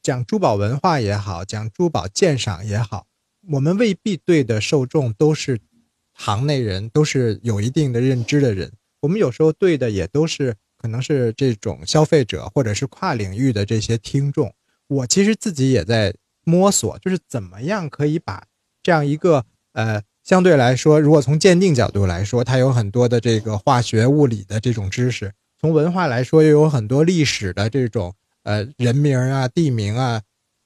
[0.00, 3.08] 讲珠宝文化也好，讲珠宝鉴赏也好，
[3.48, 5.58] 我们未必对的受众都是
[6.12, 8.70] 行内人，都是有一定的认知的人。
[9.00, 14.54] 我们有时候对的也都是可能是这种消费者，或者是跨领域的这些听众。
[14.86, 18.44] 我其实自己也在摸索，就是怎么样可以把。
[18.84, 30.20] 这样一个呃，相对来说，如果从鉴定角度来说，它有很多的这个化学、物理的这种知识；从文化来说，又有很多历史的这种呃人名啊、地名啊、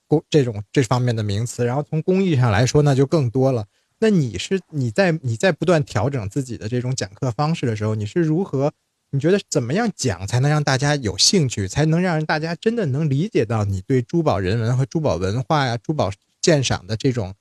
[0.06, 1.64] 工这种这方面的名词。
[1.64, 3.64] 然后从工艺上来说，那就更多了。
[4.00, 8.72] 那你是你在你在不断调整自己的这种讲课方式的时候，你是如何？
[9.10, 16.10] 你觉得怎么样讲才能让大家有兴趣，才能让大家真的能理解到你对珠宝人文和珠宝文化呀、珠宝
[16.42, 17.32] 鉴赏的这种？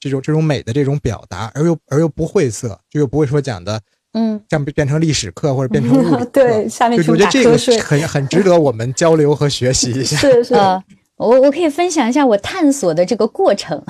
[0.00, 3.80] 这种这种美的这种表达，而又而又不晦涩，就又不会说讲的，
[4.14, 10.16] 嗯，像变成历史课或者变成物理课， 对，下面就我觉得这个很很值得我们交流和学习一下。
[10.16, 10.54] 是是，
[11.16, 13.82] 我我可以分享一下我探索的这个过程。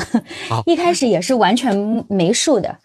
[0.48, 2.78] 好， 一开始也是完全没数的，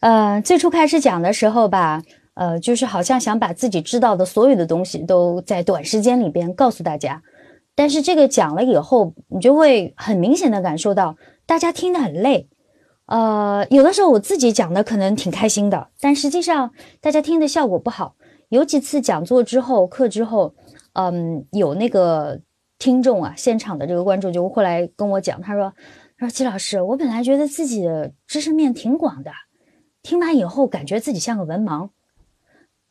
[0.00, 2.02] 呃，最初开始讲的时候吧，
[2.34, 7.22] 呃，就是好像想把自己知道的所有的东西都在短时间里边告诉大家，
[7.74, 12.48] 但是这个讲了以后，你就会很明显的感受到大家听得很累。
[13.06, 18.14] 呃，有的时候我自己讲的可能挺开心的，但实际上大家听的效果不好。
[18.48, 20.54] 有几次讲座之后、课之后，
[20.92, 22.40] 嗯，有那个
[22.78, 25.72] 听众啊，现场的这个观众就后来跟我讲，他说
[26.18, 29.30] ：“他说季老师，我本来觉得自己的知识面挺广的，
[30.02, 31.88] 听完以后感觉自己像个文盲。”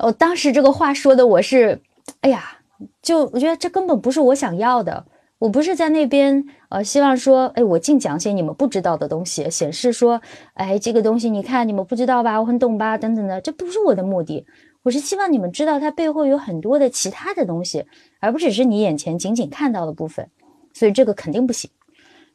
[0.04, 1.80] 我当时这个话说的，我是，
[2.22, 2.58] 哎呀，
[3.04, 5.06] 就我觉得这根本不是我想要的。
[5.42, 10.22] 我不是在那边，呃，希望说，哎，我净讲些你们不知道的东西，显示说，
[10.54, 14.46] 哎，这个东西你看你们不知道吧，我很懂吧，等等的，这不是我的目的。
[14.84, 17.88] 我是希望你们知道它背后有很多的其他的东西，
[18.20, 20.30] 而不只是你眼前仅仅看到的部分。
[20.76, 21.72] 所以这个肯定不行。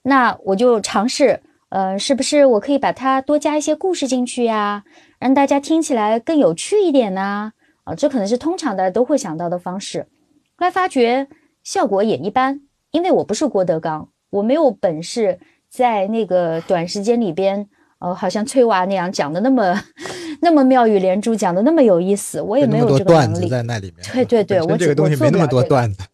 [0.02, 4.82] 那我就尝试，呃，是不是我可以把它多加一些故事进去呀，
[5.20, 7.52] 让大家听起来更有趣一点呢？
[7.84, 10.08] 啊，这可能是通常大家都会想到的方式。
[10.56, 11.28] 后来发觉
[11.62, 12.62] 效果也一般。
[12.96, 19.78] 因为我不是郭德纲，我没有本事在那个短时间里边，呃，好像翠娃那样讲的那么
[20.40, 24.08] 那么妙语连珠，讲的那么有意思，我也没有这个能力在那里面。
[24.14, 26.04] 对对对，我这个东西没那么多段子。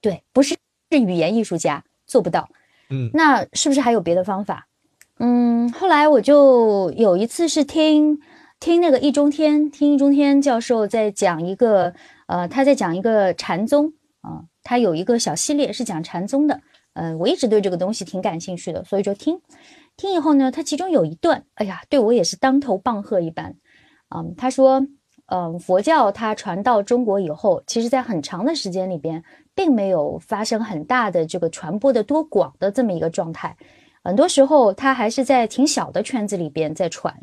[0.00, 0.56] 对，不是
[0.92, 2.48] 是语言艺术家做不到。
[2.90, 4.68] 嗯，那是不是还有别的方法？
[5.18, 8.20] 嗯，后来我就有一次是听
[8.60, 11.92] 听那个易中天，听易中天教授在讲一个，
[12.26, 14.44] 呃，他在讲一个禅宗啊。
[14.62, 16.60] 他有一个小系列是讲禅宗的，
[16.94, 19.40] 嗯，我一直对这个东西挺感兴趣的，所以就听
[19.96, 23.54] 听以后呢，他其中有一段，哎呀，对我也是当头棒喝一般，
[24.14, 24.86] 嗯，他说，
[25.26, 29.22] 嗯，佛教它传到中国以后，其实在很长的时间里边，
[29.54, 33.56] 并没有发生很大的这个传播的多广的这么一个状态，
[34.02, 37.14] 很多时候它还是在挺小的圈子里边在传。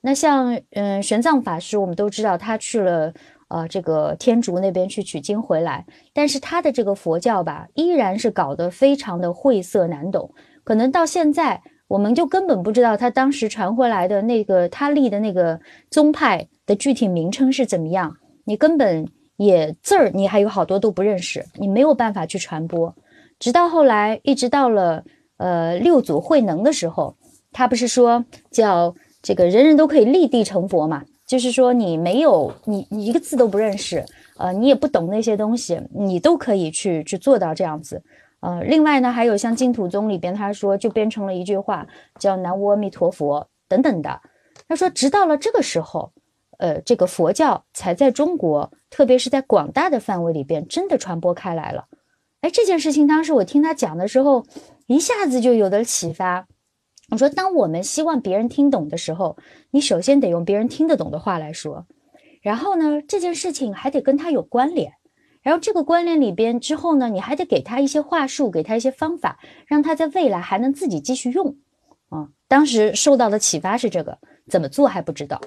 [0.00, 3.12] 那像，嗯，玄奘法师，我们都知道他去了。
[3.50, 5.84] 呃，这个天竺那边去取经回来，
[6.14, 10.32] 但是他的这个佛教吧，依然是搞得非常的晦涩难懂。
[10.62, 15.60] 可能到现在，我们就根本不知道他当时传回来的那个他立的那个
[15.90, 18.16] 宗派的具体名称是怎么样。
[18.44, 22.94] 你根本也字儿，你还有好多都不认识，你没有办法去传播。
[23.40, 25.02] 直到后来，一直到了
[25.38, 27.16] 呃六祖慧能的时候，
[27.50, 31.02] 他不是说叫这个人人都可以立地成佛嘛？
[31.30, 34.04] 就是说，你没有你你一个字都不认识，
[34.36, 38.02] 呃，你也不懂那些东西，你都可以去去做到这样子，
[38.40, 41.86] 呃，另外呢，还有像净土宗里边，他说就变成了一句话，
[42.18, 44.20] 叫南无阿弥陀佛等等的。
[44.66, 46.10] 他说，直到了这个时候，
[46.58, 51.84] 呃，这个佛教才在中国，特别是在广大的范围里边，真的传播开来了。
[52.40, 54.44] 哎，这件事情当时我听他讲的时候，
[54.88, 56.48] 一下子就有了启发。
[57.10, 59.36] 我说，当我们希望别人听懂的时候，
[59.70, 61.86] 你首先得用别人听得懂的话来说，
[62.40, 64.92] 然后呢，这件事情还得跟他有关联，
[65.42, 71.56] 然后这个关联里边之后呢，你还得给他一些话术，给他一些方法，让他在未来还能自己继续用。
[72.10, 74.18] 啊，当时受到的启发是这个，
[74.48, 75.40] 怎么做还不知道，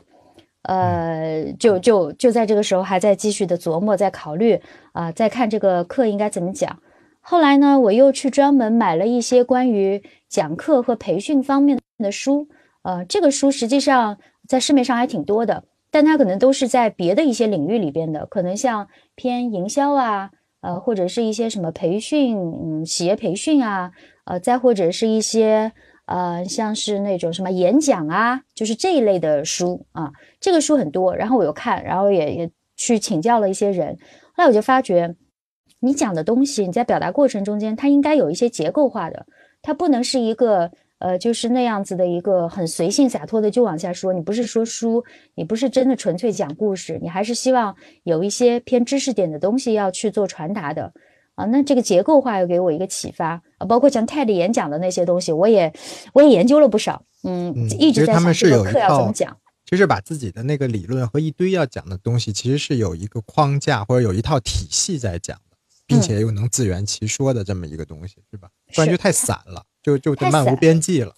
[0.64, 6.80] 呃，就就就在这个时候还在继续的琢磨，在考虑啊，在看这个课应该怎么讲。
[7.26, 12.50] 后来呢，我又去专门买了一些关于讲课和培训方面的书。
[12.82, 23.94] 呃，这个书实际上在市面上还挺多的，但它可能都是在别的一些领域里边的，可能像偏营销啊，呃，或者是一些什么培训，嗯，企业培训啊，
[24.26, 25.72] 呃，再或者是一些
[26.06, 30.12] 呃，像是那种什么演讲啊，就是这一类的书啊。
[30.42, 33.98] 这个书很多，然后我又看，然后也也去请教了一些人，
[34.36, 35.16] 后来我就发觉。
[35.84, 39.26] 你讲的东西，你在表达过程中间，它应该有一些结构化的，
[39.62, 44.14] 它不能是一个呃，就是那样子的一个很随性洒脱的就往下说。
[44.14, 45.04] 你不是说书，
[45.36, 50.94] 你不是真的纯粹讲故事，你还是希望有一些偏知识点的东西要去做传达的
[51.36, 51.44] 啊。
[51.48, 55.74] 那这个结构化又给我一个启发啊，包括像 TED 演讲的那些东西，我也
[56.14, 59.36] 我也研究了不少，嗯，一直在想这个课要怎么讲。
[59.66, 65.38] 就是把自己的那个理论和一堆要讲的东西，其实是有一个框架或者有一套体系在讲。
[65.94, 68.48] 并且又能自圆其说的这么一个东西，是吧？
[68.74, 71.14] 不然就太散了，就就漫无边际了。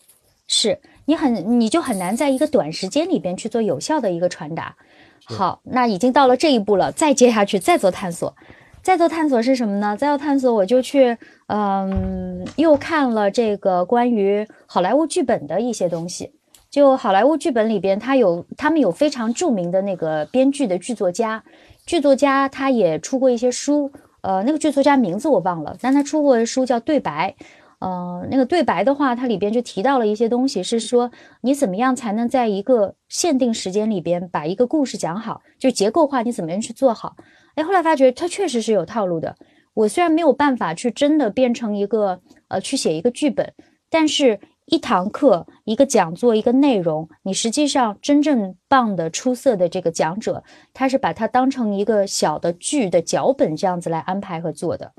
[0.47, 4.75] 是你很你就很难在一个短时间里边去做有效的一个传达。
[5.23, 8.35] 好，那已经到了这一步了，再接下去再做探索，
[8.83, 9.97] 再做探索是什么呢？
[9.97, 16.31] 再做探索，我就去嗯，又看了这个关于好莱坞剧本的一些东西。
[16.69, 21.43] 就好莱坞剧本里边，他有他们有非常著名的那个编剧的剧作家，
[21.85, 23.91] 剧作家他也出过一些书。
[24.25, 27.35] 呃，那个剧作家名字我忘了，但他出过书叫《对白》。
[27.79, 31.11] 呃，那个对白的话，它里边就提到了一些东西，是说
[31.41, 37.15] 你怎么样才能在一个限定时间里边把一个故事讲好，就结构化，你怎么样去做好？
[37.55, 39.35] 哎，后来发觉它确实是有套路的。
[39.75, 43.53] 我虽然没有办法去真的变成一个呃去写一个剧本，
[43.89, 50.43] 但是一堂课、一个讲座、一个内容，你实际上真正棒的、出色的这个讲者，
[50.73, 54.93] 他是把它当成一个小的剧的脚本这样子来安排和做的。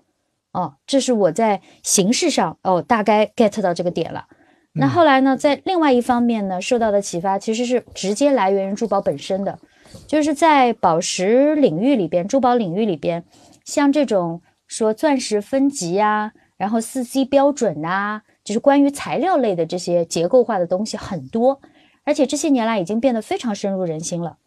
[0.52, 4.26] 哦，这是我在形式上哦，大概 get 到这个点了。
[4.72, 9.58] 那后来呢，在另外一方面呢，受到的启发其实是直接来源于珠宝本身的，
[10.06, 13.24] 就是在宝石领域里边、珠宝领域里边，
[13.64, 18.22] 像这种说钻石分级啊，然后四 C 标准呐。
[18.46, 21.60] 就是关于材料类的这些结构化的东西很多，
[22.04, 24.38] 而且这些年来已经变得非常深入人心了。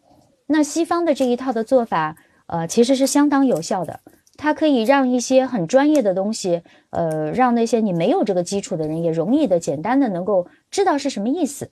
[0.46, 4.00] 那西方的这一套的做法，呃，其实是相当有效的。
[4.38, 11.70] 它可以让一些很专业的东西，呃，让那些你没有这个基础的人也容易的、简单的能够知道是什么意思。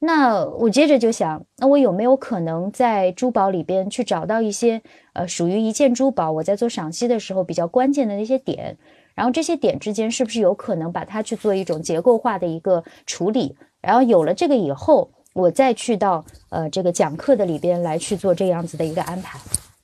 [0.00, 8.76] 那我接着就想，那我有没有可能在珠宝里边去找到一些，呃，属于一件珠宝我在做赏析的时候比较关键的那些点？
[9.20, 13.54] 然后这些点之间是不是有可能把它去做一种结构化的一个处理？
[13.82, 19.38] 然后有了这个以后，我再去到呃这个讲课的里边来去做这样子的一个安排，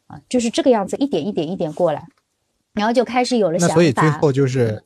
[0.06, 2.02] 啊，就是这个样子一点一点一点过来，
[2.72, 3.74] 然后就开始有了想法。
[3.74, 4.82] 所以最后就是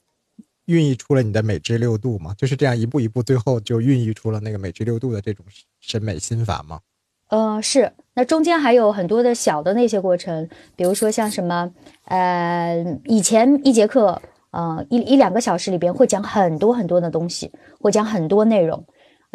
[0.65, 5.47] 孕育出了你的美之六度嘛，就是这样一步一步，最后就孕育出了那个美之六度的这种
[5.79, 6.81] 审美心法嘛。
[7.29, 11.73] 呃，是，那中间还有很多的小的那些过程，比如说像什么，
[12.07, 14.21] 呃，以前一节课。
[14.51, 18.85] 呃，一一两个小时里边会讲很多很多的东西，会讲很多内容，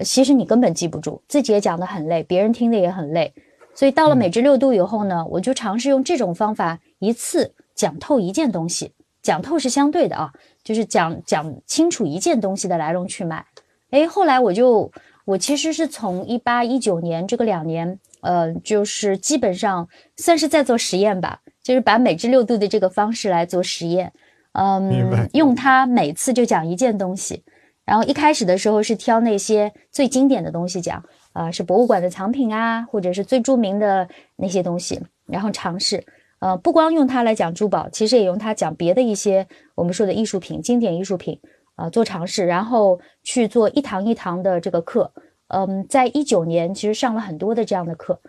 [0.04, 3.34] 其实你根本记不住，自己也讲得很累，别人听的也很累。
[3.74, 8.94] 所以到了美之六度以后呢，我就尝试用这种方法，一次讲透一件东西。
[9.22, 10.32] 讲透是相对的啊，
[10.64, 13.44] 就是讲讲清楚一件东西的来龙去脉。
[13.90, 14.92] 哎，后来我就
[15.26, 24.14] 我其实是从一八一九年这个两年，呃，就是基本上算是在做实验吧，就是把美之六度的这个方式来做实验。
[24.58, 27.44] 嗯，用它每次就讲一件东西，
[27.84, 31.04] 然后一开始的时候是挑那些最经典的东西讲，
[31.34, 36.06] 啊，是博物馆的藏品啊，或者是最著名的那些东西，然后尝试，
[36.40, 39.46] 呃，不光用它来讲珠宝，其实也用它讲别的一些
[39.76, 41.38] 我们说的艺术品、经典艺术品，
[41.76, 45.12] 啊，做尝试，然后去做一堂一堂的这个课。
[45.50, 48.20] 嗯，在一九年其实上了很多的这样的课，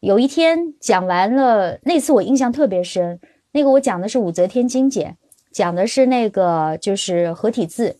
[0.00, 3.20] 有一天讲完了，那次我印象特别深，
[3.52, 5.16] 那个我讲的是武则天精简。
[5.54, 7.96] 讲的是那个就是合体字，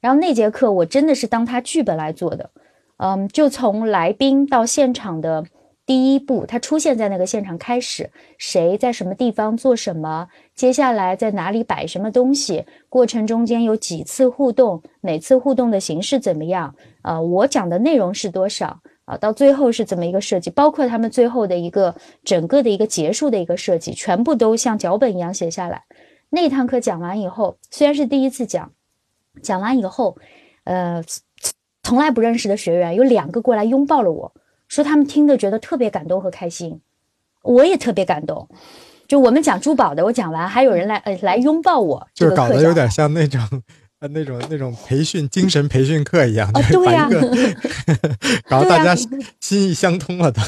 [0.00, 2.50] 然后那节课我真的是当他剧本来做的，
[2.96, 5.44] 嗯，就从来宾到现场的
[5.84, 18.80] 第一步，他出现在那个现场开始，谁在什么地方做什么，接下来在哪里摆什么东西，过程中间有几次互动，每次互动的形式怎么样，啊，我讲的内容是多少？
[19.04, 21.94] 啊，到最后是怎么一个设计，包括他们最后的一个
[22.24, 25.82] 整个的一个结束的一个设计，全部都像脚本一样写下来。
[26.34, 28.72] 那堂课讲完以后，虽然是第一次讲，
[29.40, 30.18] 讲完以后，
[30.64, 31.02] 呃，
[31.82, 34.32] 从来不认识的学员有两个过来拥抱了我，
[34.66, 36.80] 说他们听的觉得特别感动和开心，
[37.42, 38.48] 我也特别感动。
[39.06, 43.40] 就我们讲珠宝的，我讲完还有人来呃来拥抱我，就是搞得有点像那种
[44.00, 47.08] 呃那种那种培训精神培训课一样，对呀
[48.48, 48.96] 搞得大家
[49.40, 50.42] 心意相通了的。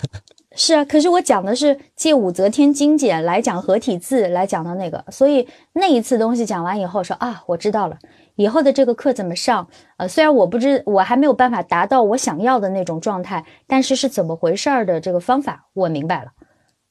[0.59, 7.99] 是啊，可是我讲的是借武则天精简来讲合体字来讲的那个，所以那一次东西讲完以后说啊，我知道了，
[8.37, 9.69] 以后的这个课怎么上？
[9.99, 16.31] 呃，虽然我不知我还没有办法达到我想要的那种状态，但是是怎么回事儿的这个方法我明白了，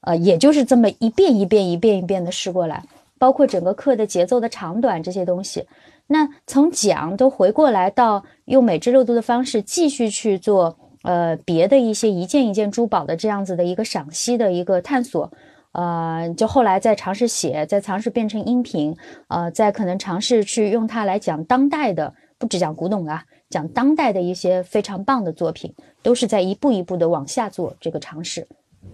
[0.02, 2.84] 呃，也就是这么一遍一遍一遍一遍的试过来，
[3.18, 5.66] 包括整个课的节奏的长短这些东西，
[6.06, 10.78] 那从讲都回过来到用美之六度的方式继续去做。
[11.06, 15.32] 呃，别的一些一件一件珠宝的这样子的一个赏析的一个探索，
[15.72, 18.96] 呃，就后来再尝试写，再尝试变成音频，
[19.28, 28.48] 呃，再可能尝试去用它来讲当代的，不只讲古董啊，讲当代的一些非常棒的作品，都是在一步一步的往下做这个尝试，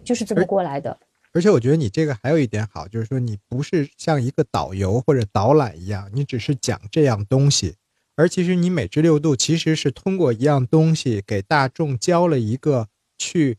[0.03, 0.97] 就是这么过来的。
[1.33, 7.75] 而且我觉得你这个还有一点好，就是说你不是像一个导游或者导览一样，你只是讲这样东西。
[8.15, 12.87] 而其实你每至六度其实是通过一样东西给大众教了一个
[13.17, 13.57] 去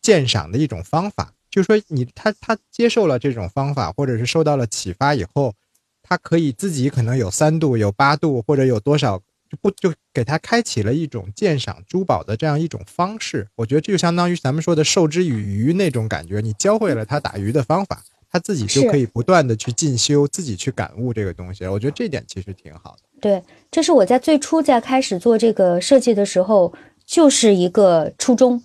[0.00, 5.54] 鉴赏的一种方法，就是说你他他接受了这种方法，或者是受到了启发以后，
[6.02, 9.18] 他可以自己可能有三度、有八度，或者有多少
[9.50, 13.46] 就不就给他开启了一种鉴赏珠宝的这样一种方式。
[13.56, 21.66] 我觉得这就相当于咱们说的授之以鱼那种感觉，你教会了他打鱼的方法，他自己就可以不断的去进修，自己去感悟这个东西。
[21.66, 23.02] 我觉得这点其实挺好的。
[23.18, 23.42] 对，
[23.76, 26.72] 这是我在最初在开始做这个设计的时候，
[27.04, 28.62] 就是一个初衷。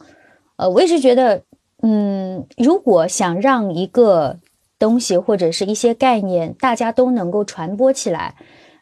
[0.55, 1.43] 呃，我一直觉得，
[1.81, 4.39] 嗯，如果想让一个
[4.79, 8.35] 东西或者是一些概念大家都能够传播起来，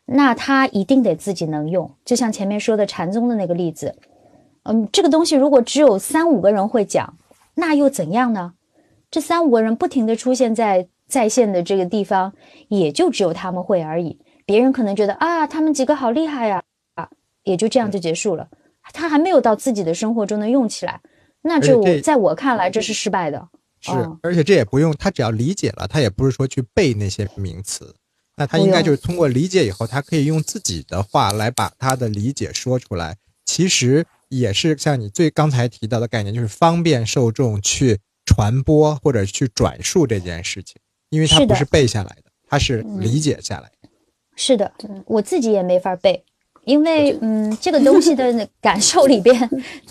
[0.05, 1.89] 那它一定得自己能用。
[2.05, 3.95] 就像前面说的禅宗的那个例子，
[4.65, 7.15] 嗯，这个东西如果只有三五个人会讲，
[7.55, 8.53] 那又怎样呢？
[9.09, 12.34] 这三五个人不停地出现在在线的这个地方，
[12.67, 14.19] 也就只有他们会而已。
[14.49, 16.63] 别人可能觉得啊，他们几个好厉害呀，
[16.95, 17.07] 啊，
[17.43, 18.49] 也就这样就结束了。
[18.91, 20.99] 他还没有到自己的生活中能用起来，
[21.43, 23.47] 那就我在我看来这是失败的。
[23.79, 23.91] 是，
[24.23, 27.93] 而且这也不用他只要理解了，他也不是说去背那些名词，
[28.37, 33.17] 那他应该就是通过理解以后，他可以用自己的话来把他的理解说出来。
[33.45, 37.99] 其实也是像你最刚才提到的概念，就是方便受众去。
[38.25, 40.75] 传播或者去转述这件事情，
[41.09, 43.88] 因为他不是背下来的，他是理解下来的。
[44.39, 44.71] 是的，
[45.05, 46.23] 我自己也没法背，
[46.63, 49.37] 因为嗯，这个东西的 感受里边，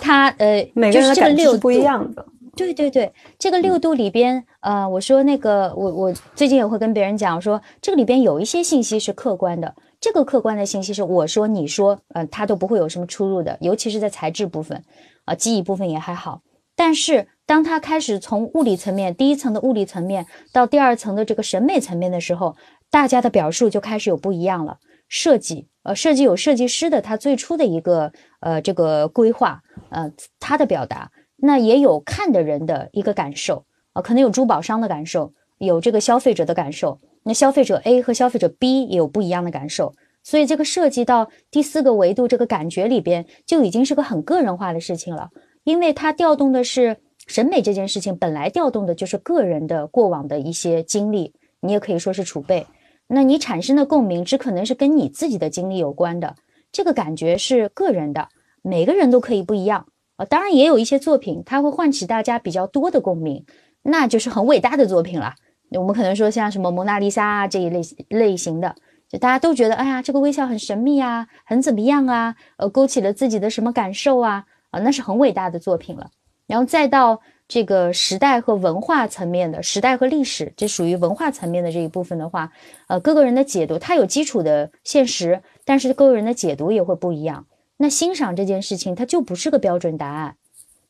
[0.00, 2.24] 它呃， 每个人的感受是不一样的。
[2.56, 14.82] 对对对，这个六度里边，呃，我说那个，我我最近也会跟别人讲说，这个里边有一些信息是客观的，这个客观的信息是我说你说，呃，它都不会有什么出入的，尤其是在材质部分，
[15.26, 16.40] 啊，记忆部分也还好，
[16.74, 17.28] 但是。
[17.48, 22.54] 当它开始从物理层面，第一层的物理层面到第二层的这个审美层面的时候，
[22.90, 24.78] 大家的表述就开始有不一样了。
[25.08, 45.30] 设计，呃，设计有设计师的他最初的一个呃这个规划，呃，他的表达，那也有看的人的一个感受，啊，可能有珠宝商的感受，有这个消费者的感受，那消费者 A 和消费者 B 也有不一样的感受，所以这个涉及到第四个维度这个感觉里边，就已经是个很个人化的事情了，
[45.64, 46.96] 因为它调动的是。
[47.26, 52.66] 审美这件事情本来调动的就是个人的过往的一些经历，你也可以说是储备。
[53.08, 56.36] 那你产生的共鸣只可能是跟你自己的经历有关的，
[56.70, 58.28] 这个感觉是个人的，
[58.62, 59.86] 每个人都可以不一样
[60.16, 60.24] 啊。
[60.26, 63.44] 当然也有一些作品，它会唤起大家比较多的共鸣，
[63.82, 65.34] 那就是很伟大的作品了。
[65.70, 68.74] 我们可能说像什么蒙娜丽莎啊这一类类型的，
[69.08, 76.10] 就大家都觉得哎呀这个微笑很神秘啊，很怎么样啊，呃勾起了自己的什么感受啊啊，那是很伟大的作品了。
[76.46, 82.52] 然后再到这个时代和文化层面的时代和历史，这属于文化层面的这一部分的话，
[82.88, 87.46] 呃，各个人的解读，它有基础的现实，但是各个人的解读也会不一样。
[87.78, 90.36] 那欣赏这件事情，它就不是个标准答案。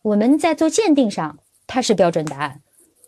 [0.03, 1.39] 我们在做鉴定上，
[1.69, 2.61] 它是标准答案，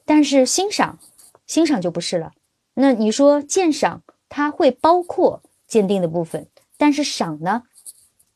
[0.05, 1.01] 但是欣赏，
[1.47, 2.31] 欣赏就不是了。
[2.75, 6.47] 那你说鉴赏，它会包括鉴定的部分，
[6.79, 7.65] 但是赏呢？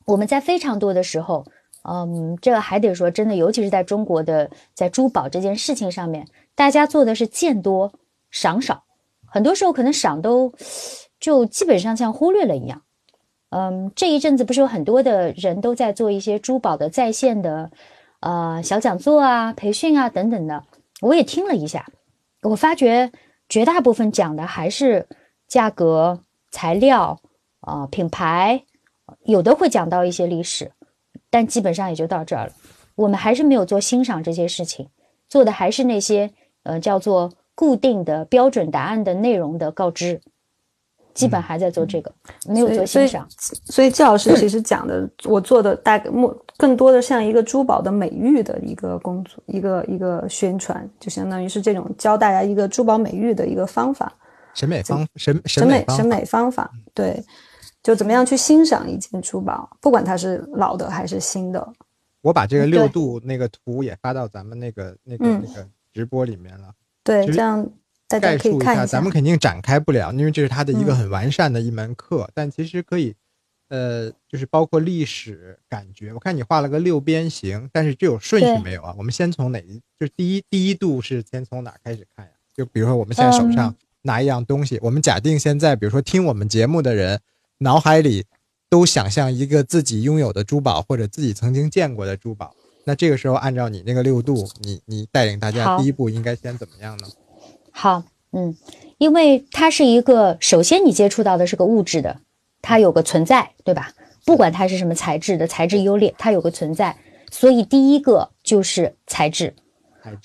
[0.06, 1.46] 我们在非常多的时候。
[1.86, 7.92] 嗯，这个还得说，真的，尤其是在中国的，在珠宝这件事情上面，大家做的是见多
[8.30, 8.84] 赏少，
[9.26, 10.52] 很多时候可能赏都
[11.20, 12.80] 就基本上像忽略了一样。
[13.50, 17.70] 嗯，这一阵子不是有很多的人都在做一些珠宝的在线的
[18.20, 20.64] 呃小讲座啊、培训啊等等的，
[21.02, 21.86] 我也听了一下，
[22.40, 23.12] 我发觉
[23.48, 25.06] 绝大部分讲的还是
[25.46, 26.18] 价格、
[26.50, 27.20] 材料
[27.60, 28.64] 啊、品牌，
[29.24, 30.72] 有的会讲到一些历史。
[31.34, 32.52] 但基本上也就到这儿了，
[32.94, 34.86] 我们还是没有做欣赏这些事情，
[35.28, 36.30] 做的还是那些
[36.62, 40.20] 呃叫做固定的标准答案的内容的告知，
[41.12, 42.12] 基本还在做这个，
[42.46, 43.26] 没有做欣赏。
[43.64, 54.12] 所以季老师其实讲的，我做的大概目更多的像一个珠宝的美誉的一个工作，一个一个宣传，就相当于是这种教大家一个珠宝美誉的一个方法，
[54.54, 57.20] 审美方审审美审美方法，对。
[57.84, 61.72] 就怎么样去欣赏一件珠宝，不管它是老的还是新的。
[62.22, 66.72] 我把这个六度那个图也发到咱们那个那个那个直播里面了。
[67.02, 67.68] 对，这样
[68.08, 68.86] 大家可以看一下。
[68.86, 72.26] 咱们肯定展开不了，因为这是它的一个很完善的一门课。
[72.32, 73.14] 但其实可以，
[73.68, 76.14] 呃，就是包括历史感觉。
[76.14, 78.94] 我看你画了个六边形，但是这有顺序没有啊？
[78.96, 79.78] 我们先从哪一？
[80.00, 82.32] 就是第一第一度是先从哪开始看呀？
[82.56, 87.20] 就比如说我们现在手上拿一样东西，我们假定现在比如说听我们节目的人。
[87.64, 88.26] 脑海里
[88.68, 92.54] 都想象一个自己拥有的珠宝，或者自己曾经见过的珠宝。
[92.84, 97.08] 那这个时候，按照你那个六度，你你带领大家第一步应该先怎么样呢？
[97.70, 98.02] 好，
[98.32, 98.54] 嗯，
[98.98, 102.20] 因为它是一个，首先你接触到的是个物质的，
[102.60, 103.94] 它有个存在，对吧？
[104.26, 106.94] 不管它是什么材质的，材质优劣，它有个存在。
[107.30, 109.54] 所以第一个就是材质。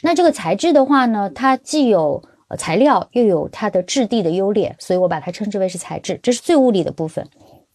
[0.01, 2.21] 那这个材质的话呢，它既有。
[2.49, 7.25] 呃，材料又有它的质地的优劣，所以我把它称之为是材质，这是最物理的部分。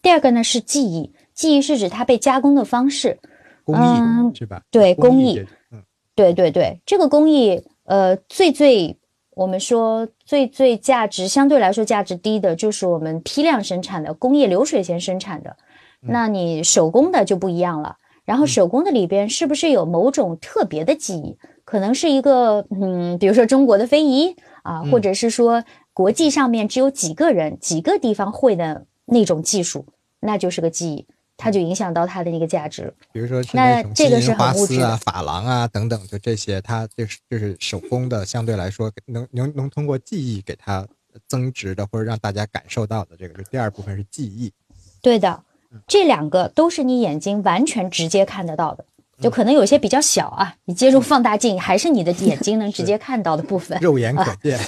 [0.01, 3.17] 第二个呢是技艺，技艺是指它被加工的方式，
[3.63, 4.61] 工艺是吧？
[4.69, 5.81] 对，工艺，嗯，
[6.13, 8.95] 对对对，这个工艺，呃，最最
[9.31, 15.55] 我们说最最价值相对来说价值低的就是我们批量生产的工业流水线生产的，
[16.01, 17.95] 那你手工的就不一样了。
[18.25, 21.37] 然后手工的里边是不是有某种特别的技艺？
[21.75, 24.33] 可能是一个，嗯，比如说中国的非遗。
[24.63, 25.63] 啊，或者是说
[25.93, 29.85] 国际上面只有几个人、几个地方会的那种技术，
[30.21, 31.05] 那就是个技艺，
[31.37, 32.91] 它就影响到它的那个价值。
[33.11, 40.83] 比如说是那这个是花很物质的丝啊、珐琅啊等等，就这些，它就是就是手工的，相对来说能能能通过技艺给它
[41.27, 44.51] 增值的，或者让大家感受到的，这个就第二部分是技艺。
[44.99, 45.43] 对的，
[45.85, 48.83] 这两个都是你眼睛完全直接看得到的，
[49.21, 54.59] 就可能有些比较小啊，你接入放大镜还是你的眼睛能直接看到的部分，肉眼可见。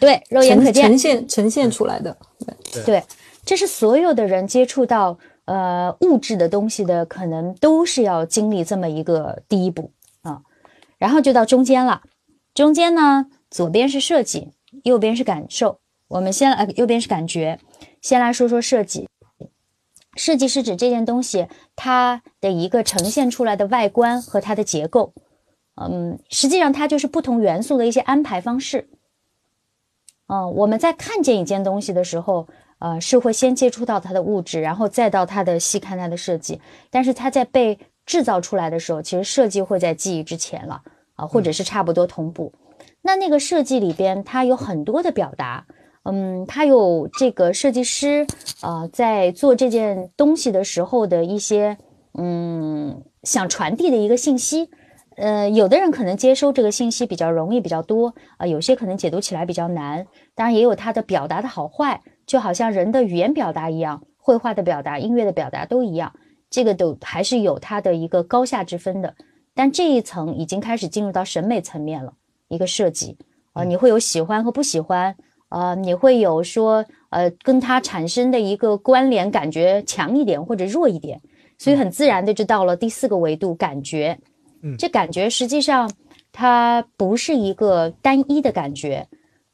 [0.00, 0.98] 对，肉眼可见呈呈。
[0.98, 2.16] 现呈现出来的。
[2.86, 3.02] 对，
[3.44, 10.40] 这是所有的人接触到呃物质的东西的，可能都是要经历这么一个第一步啊，
[10.98, 12.02] 然后就到中间了。
[12.54, 14.52] 中间呢，左边是设计，
[14.84, 15.80] 右边是感受。
[16.08, 17.58] 我们先来，右边是感觉。
[18.00, 19.08] 先来说说设计。
[20.16, 21.46] 设计是指这件东西
[21.76, 25.12] 它的一个呈现出来的外观和它的结构。
[25.76, 28.88] 嗯，实际上它就是不同元素的一些安排方式。
[30.26, 32.48] 嗯，我们在看见一件东西的时候，
[32.78, 36.60] 呃，是会先接触到它的物质，然后再到它的细看它的设计。
[36.90, 40.82] 但是它在被制造出来的时候，其实设计会在记忆之前了
[41.14, 42.52] 啊，或者是差不多同步。
[43.02, 45.66] 那那个设计里边，它有很多的表达。
[46.08, 48.26] 嗯，他有这个设计师
[48.62, 51.76] 呃在做这件东西的时候的一些
[52.16, 54.70] 嗯想传递的一个信息。
[55.16, 60.06] 呃，有的人可能接收这个信息比较容易，比较多啊、有些可能解读起来比较难。
[60.34, 66.12] 当然也有它的表达的好坏，就好像人的语言表达一样，绘画的表达、音乐的表达都一样，
[66.50, 69.14] 这个都还是有它的一个高下之分的。
[69.54, 72.12] 但这一层已经开始进入到审美层面了，
[72.48, 73.16] 一个设计
[73.54, 75.16] 啊、你会有喜欢和不喜欢，
[75.48, 81.20] 呃，你会有说呃跟它产生的一个关联感觉强一点或者弱一点，
[81.58, 84.18] 所以很自然的就到了第四个维度感觉。
[84.62, 85.90] 嗯这感觉实际上
[86.32, 89.06] 它不是一个单一的感觉。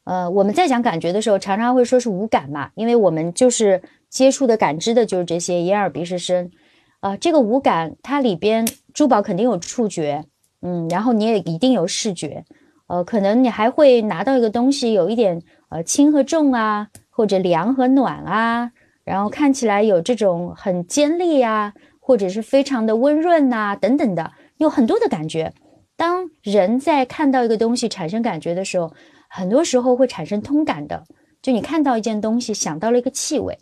[0.05, 6.51] 呃，我们在讲感觉的时候，常常会说是五感嘛，因为我们就是接触的、感知的就是这些眼、耳、鼻、舌、身。
[6.99, 10.23] 啊，这个五感它里边，珠宝肯定有触觉，
[10.61, 12.45] 嗯，然后你也一定有视觉，
[12.87, 15.41] 呃，可能你还会拿到一个东西，有一点
[15.73, 18.71] 呃轻和重啊，或者凉和暖啊，
[19.03, 25.51] 然后看起来有这种很尖利啊，或者是非常的温润呐、等等的，有很多的感觉。
[25.95, 28.93] 当人在看到一个东西产生感觉的时候，
[29.27, 31.03] 很多时候会产生通感的。
[31.41, 33.57] 就你看到一件东西，想到了一个气味，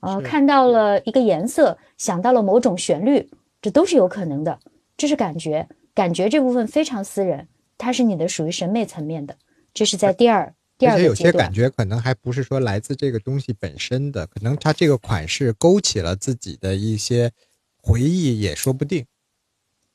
[0.00, 4.58] 呃，看到了一个颜色，想到了某种旋律，这都是有可能的。
[4.96, 7.46] 这是感觉，感觉这部分非常私人，
[7.78, 9.36] 它是你的属于审美层面的，
[9.72, 11.52] 这是在第二第而且有些感。
[11.52, 17.30] 觉可能还不是说来自这个东西本身的，可能它这个款式勾起了自己的一些
[17.76, 19.06] 回忆，也说不定。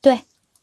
[0.02, 0.20] 对，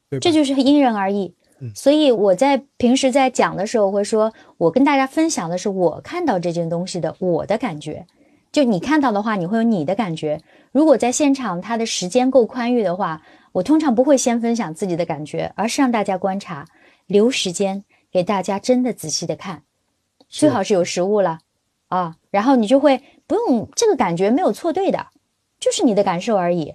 [0.09, 1.35] 对这就是因人而异。
[1.61, 8.07] 嗯所以我在平时在讲的时候会说，我跟大家分享的是我看到这件东西的我的感觉。
[8.51, 10.41] 就你看到的话，你会有你的感觉。
[10.73, 16.67] 如果在现场它的时间够宽裕的话，我通常不会先分享自己的感觉，而是让大家观察，
[17.07, 19.63] 留时间给大家真的仔细的看，
[20.41, 21.39] 最好是有实物了
[21.89, 25.07] 啊，然后你就会不用这个感觉没有错对的，
[25.61, 26.75] 就是你的感受而已。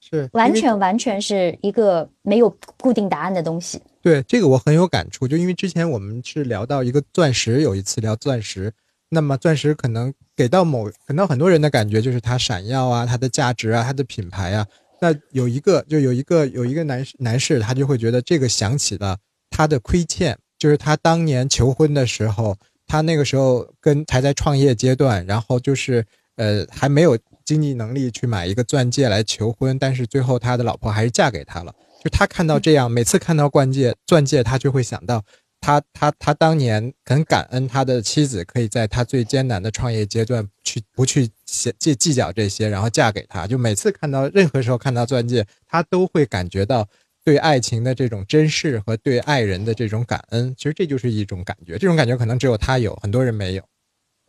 [0.00, 3.80] 是完全完全是一个没有固定答案的东西。
[4.02, 8.70] 对这个我很有感触，就因为之前我们是聊到一个钻石，有一次聊钻石，
[9.08, 14.66] 那么钻石可能给到某可能很多人的感觉就是它闪耀啊，它的价值啊，它的品牌啊。
[15.00, 19.16] 那有一个就有一个有一个男男士，他就会觉得这个想起了
[19.48, 22.56] 他的亏欠，就是他当年求婚的时候，
[22.86, 26.02] 他那个时候跟还在创业阶段，然后就是
[26.36, 31.74] 呃还没有经济能力去买一个钻戒来求婚，但是最后他的老婆还是嫁给他了。
[32.02, 35.22] 就他看到这样，每次看到钻戒，钻戒他就会想到
[35.60, 43.46] 他他他当年很感恩他的妻子可以在他最艰难的创业阶段去不去计计计较这些，然后嫁给他。
[43.46, 46.88] 就每次看到任何时候看到钻戒，他都会感觉到
[47.24, 50.54] 对爱情的这种珍视和对爱人的这种感恩。
[50.56, 53.62] 其实这就是一种感觉，这种感觉可能只有他有，很多人没有。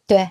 [0.08, 0.30] 对，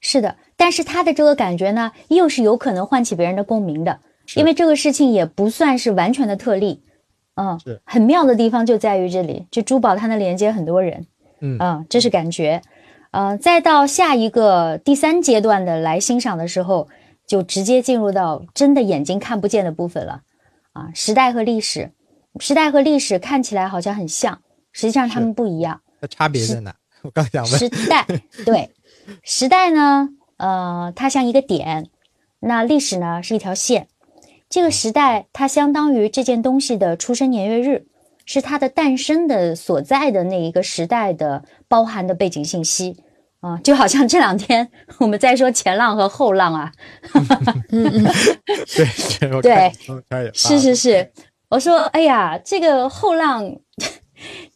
[0.00, 4.00] 是的，但是他的这个感觉呢，又是有可能唤起别人的共鸣的，
[4.36, 6.82] 因为这个事情也不算是完全的特例。
[7.34, 11.06] 嗯是，很妙的地方就在于这里，就珠宝它能连接很多人。
[11.40, 12.62] 嗯这是感觉。
[13.10, 16.88] 呃，再到下一个第三阶段的来欣赏的时候，
[17.26, 20.22] 就直接进入到真的眼睛看不见的部分了。
[20.76, 21.90] 啊，时代和历史，
[22.38, 25.80] 时代和历史看起来好像很像，实际上它们不一样。
[26.00, 26.76] 那差别在哪？
[27.00, 27.58] 我刚想问。
[27.58, 28.06] 时代，
[28.44, 28.70] 对，
[29.22, 31.88] 时代呢，呃，它像一个点，
[32.40, 33.88] 那历史呢是一条线。
[34.50, 37.86] 这个时代它相当于这件东西的出生年月日，
[38.26, 42.98] 是它的诞生的所在的那一个时代的包含的背景信息。
[43.40, 44.68] 啊，就好像这两天
[44.98, 46.72] 我们在说前浪和后浪啊，
[47.70, 48.04] 嗯嗯，
[49.42, 49.70] 对
[50.08, 51.12] 对，是是是，
[51.50, 53.44] 我说哎呀，这个后浪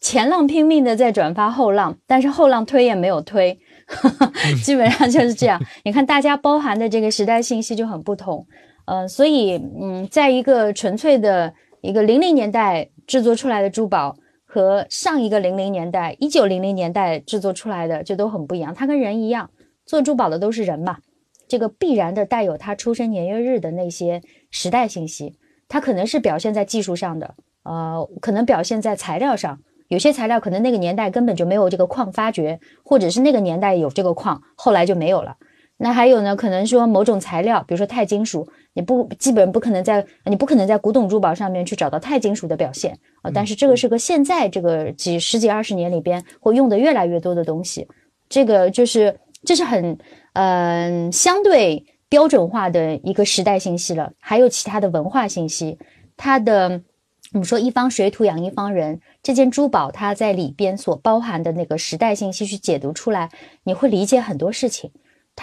[0.00, 3.60] 前浪拼命的在转发后浪，但是后浪推也没有推，
[4.64, 5.60] 基本上就是这样。
[5.84, 8.46] 你看大家包含的这个时代信息就很不同，
[8.86, 11.52] 呃，所以嗯，在一个纯粹的
[11.82, 14.16] 一个零零年代制作出来的珠宝。
[14.52, 18.74] 和上一个零零年代，一九零零年代制作出来的就都很不一样。
[18.74, 19.48] 它跟人一样，
[19.86, 20.98] 做珠宝的都是人嘛，
[21.46, 25.38] 这个必然的带有他出生年月日的那些时代信息。
[25.68, 29.60] 它可能是表现在技术上的，呃，可能表现在材料上。
[29.86, 35.36] 有些材料可能那个年代根本就没有这个矿发掘，或者是那个年代有这个矿，后来就没有了。
[35.82, 36.36] 那还有呢？
[36.36, 43.30] 可能说某种材料，比如说钛金属，你不基本不可能在你不可能在古董珠宝上面去找到钛金属的表现啊。
[43.32, 47.88] 但是这个是个现在这个几十几二十年里边会用的越来越多的东西，
[48.28, 49.96] 这个就是这是很
[50.34, 54.12] 嗯相对标准化的一个时代信息了。
[54.20, 55.78] 还有其他的文化信息，
[56.14, 56.82] 它的
[57.32, 63.30] 我们说一方水土养一方人，这件珠宝它在里边所包含的那个时代信息去解读出来，
[63.64, 64.90] 你会理解很多事情。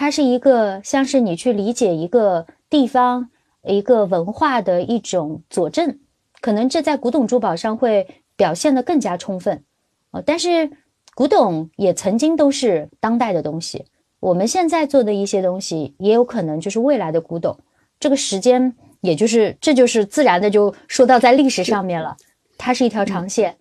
[0.00, 3.30] 它是一个像是你去理解一个地方、
[3.64, 5.98] 一个文化的一种佐证，
[6.40, 9.64] 可能这在古董珠宝上会表现得更加充分，
[10.12, 10.70] 呃，但是
[11.16, 13.86] 古董也曾经都是当代的东西，
[14.20, 17.58] 我们现在做的一些东西也有可能就是未来的古董，
[17.98, 22.16] 这个时间也就是这就是自然的就说到在历史上面了，
[22.56, 23.56] 它是一条长线。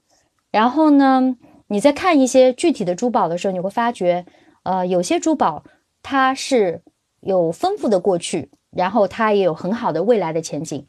[0.52, 1.36] 然后呢，
[1.66, 4.24] 你在看一些具体的珠宝的时候，你会发觉，
[4.62, 5.64] 呃，有些珠宝。
[6.02, 6.82] 它是
[7.22, 10.86] 有丰富的过去，然后它也有很好的未来的前景。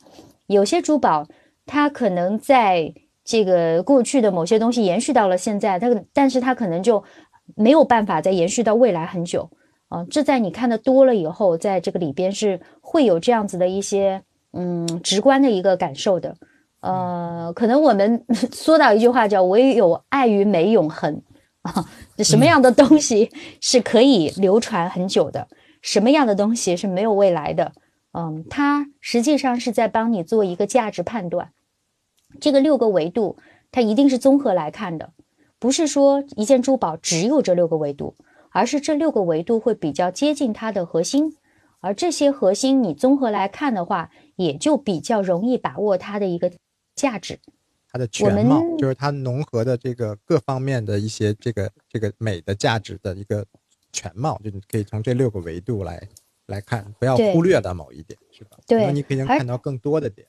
[0.46, 1.26] 有些珠宝，
[1.66, 2.94] 它可能在
[3.24, 7.02] 这个过去的某些东西延续到了现在，它但是它可能就
[7.56, 9.50] 没有办法再延续到未来很久
[9.88, 10.04] 啊。
[10.10, 16.34] 这在你看的多了以后，在这个里边是会有这样子的一些嗯直观的一个感受的。
[16.80, 21.20] 呃，可能我们 说到一句话叫“唯有爱与美永恒”。
[21.62, 21.88] 啊
[22.24, 23.30] 什么样的东西
[23.60, 25.48] 是可以流传很久的？
[25.80, 27.72] 什么样的东西是没有未来的？
[28.12, 31.52] 嗯，它实际上是在帮你做一个价值判断。
[32.40, 33.36] 这个六个维度，
[33.70, 35.12] 它一定是综合来看的，
[35.58, 38.14] 不是说一件珠宝只有这六个维度，
[38.50, 41.36] 而是这六个维度会比较接近它的核心，
[41.80, 46.50] 而这些核心你综合来看的话，也就比较容易把握它的一个
[46.94, 47.38] 价值。
[47.90, 53.44] 它的全貌就是它融合的这个各方面的一些这个这个美的价值的一个
[53.92, 56.06] 全貌，就你可以从这六个维度来
[56.46, 58.58] 来看，不要忽略了某一点，是吧？
[58.66, 60.26] 对，你可以能看到更多的点。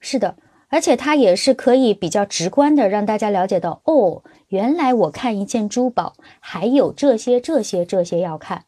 [0.00, 0.36] 是的，
[0.68, 8.64] 而且它也是可以比较直观的让大家了解到，哦，原来我看一件珠宝还有这些这些这些要看。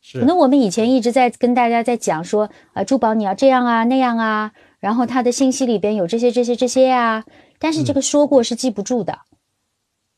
[0.00, 0.18] 是。
[0.18, 7.24] 可能我们以前一直在跟大家在讲说，啊，珠宝你要这样啊那样啊，然后它的信息里边有这些这些这些呀。
[7.60, 9.16] 但是这个说过是记不住的。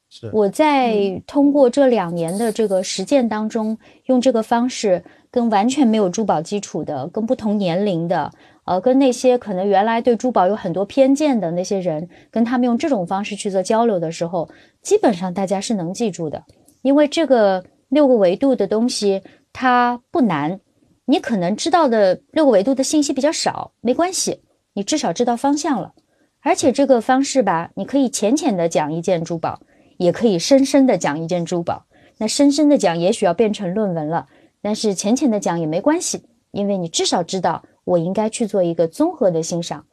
[0.08, 8.30] 是我在通过这两年的这个实践当中，用这个方式跟完全没有珠宝基础的、跟不同年龄的、
[8.66, 14.50] 呃，跟那些可能原来对珠宝有很多偏见的那些人，跟他们用这种方式去做交流的时候，
[14.82, 16.44] 基本上大家是能记住的。
[16.82, 20.60] 因为这个六个维度的东西它不难，
[21.06, 24.42] 你可能知道的六个维度的信息比较少，没关系，
[24.74, 25.94] 你至少知道方向了。
[26.42, 29.60] 而且这个方式吧，你可以浅浅的讲一件珠宝，
[29.96, 31.86] 也可以深深的讲一件珠宝。
[32.18, 34.26] 那深深的讲，也许要变成论文了；
[34.60, 39.86] 但是浅浅的讲也没关系，因为你至少知道我应该去做一个综合的欣赏，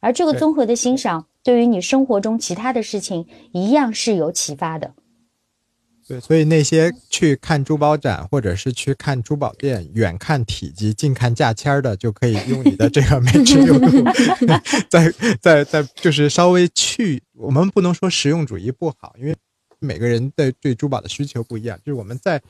[0.00, 4.94] 而这个综合的欣赏，对于你生活中其他的事情一样是有启发的。
[6.08, 14.04] 对，所以那些去看珠宝展或者是去看珠宝店，远看体积，近看价签的，就可以用你的这个美食用度，
[14.88, 19.34] 在在在，就是稍微去，我们不能说实用主义不好，因为
[19.80, 22.40] 每个人的对珠宝的需求不一样，就是我们在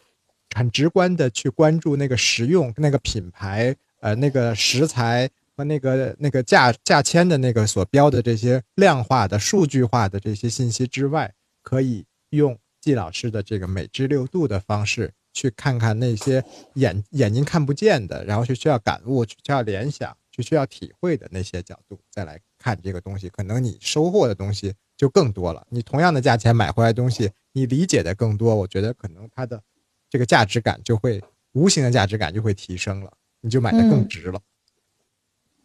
[0.55, 5.27] 很直观的去关注那个实用、那个品牌、呃那个食材
[5.57, 11.33] 和那个那个价价签的那个所标的这些量化的、数据化的这些信息之外，
[11.63, 12.59] 可以用。
[12.87, 25.67] 季老师的这个美知六度的方式，去看看那些眼眼睛看不见的，然后去需要感悟、去需要联想、去需要体会的那些角度，再来看这个东西，可能你收获的东西就更多了。
[25.69, 29.61] 你同样的价钱买回来东西，你理解的更多，我觉得可能它的
[30.09, 31.21] 这个价值感就会
[31.55, 34.41] 无形的价值感就会提升了，你就买的更值了。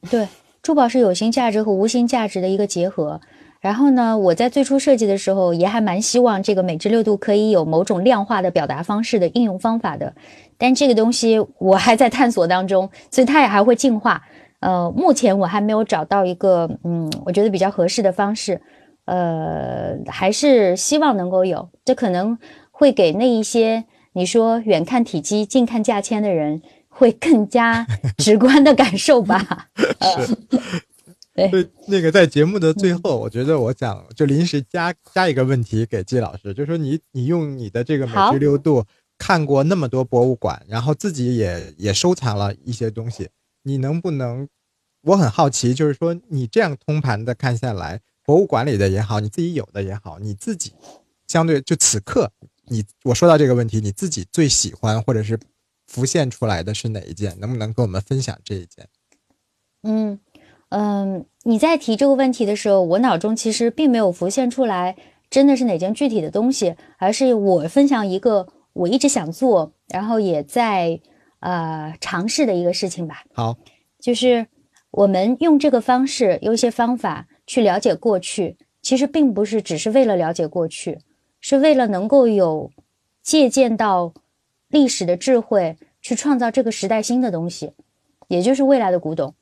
[0.09, 0.27] 对，
[0.63, 3.21] 珠宝是有形价值和无形价值的一个结合。
[3.61, 10.13] 然后呢，我在最初设计的时候也还蛮希望这个美之六度可以有某种量化的表达方式的应用方法的，
[10.57, 14.23] 但这个东西我还在探索当中，所以它也还会进化。
[14.61, 18.59] 呃，目前我还没有找到一个嗯，我觉得比较合适的方式。
[19.05, 22.37] 呃，还是希望能够有，这可能
[22.71, 23.83] 会给那一些
[24.13, 27.85] 你说远看体积近看价签的人会更加
[28.17, 29.67] 直观的感受吧。
[30.25, 30.37] 是。
[31.33, 38.85] 对，那个在节目的最后，我觉得我想就临时加加一个问题给季老师，就说你你用你的这个美知六度
[39.17, 43.29] 看过那么多博物馆，然后自己也也收藏了一些东西，
[43.63, 44.47] 你能不能？
[45.03, 50.73] 我很好奇，就是说你这样通盘的看下来，博物馆里的也好，你自己有的也好，你自己
[51.27, 52.31] 相对就此刻
[52.65, 55.39] 你我说到这个问题，你自己最喜欢或者是
[55.87, 57.35] 浮现出来的是哪一件？
[57.39, 58.87] 能不能跟我们分享这一件？
[59.83, 60.19] 嗯。
[60.71, 64.95] 嗯，你在提这个问题的时候，我脑中其实并没有浮现出来，
[65.29, 71.01] 真的是哪件具体的东西，而是我分享一个我一直想做，然后也在
[71.41, 73.23] 呃尝试的一个事情吧。
[73.33, 73.57] 好，
[73.99, 74.47] 就是
[74.91, 80.99] 我们用这个方式，用一些方法去了解过去，其实并不是只是为了了解过去，
[81.41, 82.71] 是为了能够有
[83.21, 84.13] 借鉴到
[84.69, 87.73] 历史的智慧，去创造这个时代新的东西，
[88.29, 89.35] 也就是未来的古董。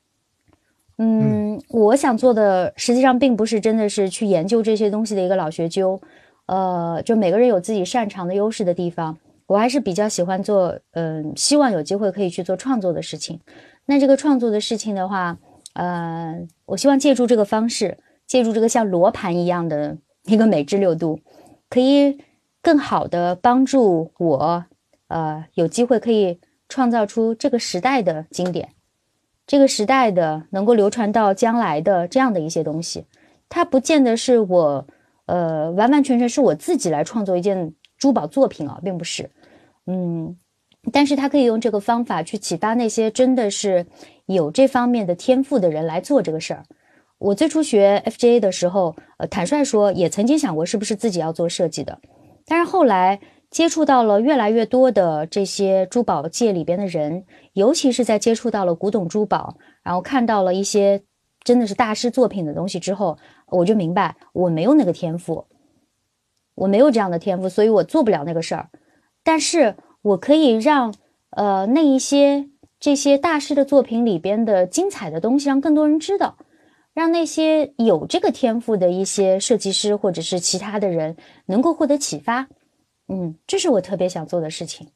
[1.02, 5.98] 嗯，我想做的实际上并不是真的是去研究这些东西的一个老学究，
[6.44, 13.40] 呃，就每个人有自己擅长的优势的地方，我还是比较喜欢做，嗯，希望有机会可以去做创作的事情。
[13.86, 15.38] 那这个创作的事情的话，
[15.72, 17.96] 呃，我希望借助这个方式，
[18.26, 19.96] 借助这个像罗盘一样的
[20.28, 21.18] 一个美之六度，
[21.70, 22.18] 可以
[22.60, 24.66] 更好的帮助我，
[25.08, 26.38] 呃，有机会可以
[26.68, 28.68] 创造出这个时代的经典。
[29.50, 33.04] 这个时代的能够流传到将来的这样的一些东西，
[33.48, 34.86] 它不见得是我，
[35.26, 39.28] 呃，完完全全是我自己来创作一件珠宝作品啊，并不是，
[39.88, 40.36] 嗯，
[40.92, 43.84] 但是它可以用这个方法去启发那些真的是
[44.26, 46.62] 有这方面的天赋的人来做这个事儿。
[47.18, 51.98] 我最初学 FJA 的时候，呃，坦率说也曾经想过是不是自己要做设计的，
[52.46, 53.18] 但是后来。
[53.50, 61.02] 接触到了越来越多的这些珠宝界里边的人，尤其是在接触到了古董珠宝，然后看到了一些
[61.42, 65.46] 真的是大师作品的东西之后，我就明白我没有那个天赋，
[66.54, 68.70] 我没有这样的天赋，所以我做不了那个事儿。
[69.24, 70.94] 但是我可以让
[71.30, 72.48] 呃那一些
[72.78, 76.38] 这些大师的作品里边的精彩的东西让更多人知道，
[76.94, 82.46] 让那些有这个天赋的一些设计师或者是其他的人能够获得启发。
[83.12, 84.86] 嗯，这是我特别想做的事情，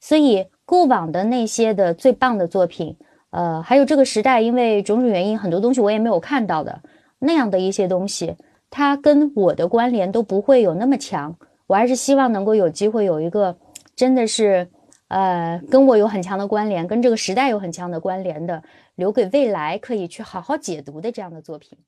[0.00, 2.96] 所以过往的那些的最棒的作品，
[3.30, 6.82] 呃，还有这个时代，因为种种原因，很多东西我也没有看到的
[7.20, 8.34] 那样的一些东西，
[8.70, 11.36] 它跟我的关联都不会有那么强。
[11.68, 13.56] 我还是希望能够有机会有一个
[13.94, 14.68] 真的是，
[15.06, 18.62] 呃，跟我有很强的关联，跟这个时代有很强的关联的，
[18.96, 21.78] 留给未来可以去好好解读的这样的作品。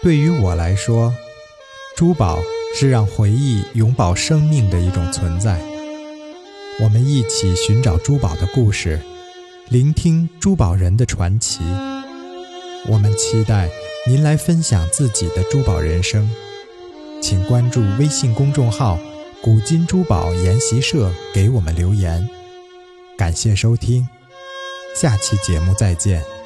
[0.00, 1.12] 对于我来说，
[1.96, 2.38] 珠宝
[2.74, 5.60] 是让回忆永葆生命的一种存在。
[6.80, 9.00] 我们一起寻找珠宝的故事，
[9.68, 11.60] 聆听珠宝人的传奇。
[12.86, 13.68] 我们期待
[14.06, 16.30] 您来分享自己的珠宝人生，
[17.20, 18.96] 请关注微信公众号
[19.42, 22.26] “古今珠宝研习社”，给我们留言。
[23.16, 24.08] 感谢收听，
[24.94, 26.37] 下期节目再见。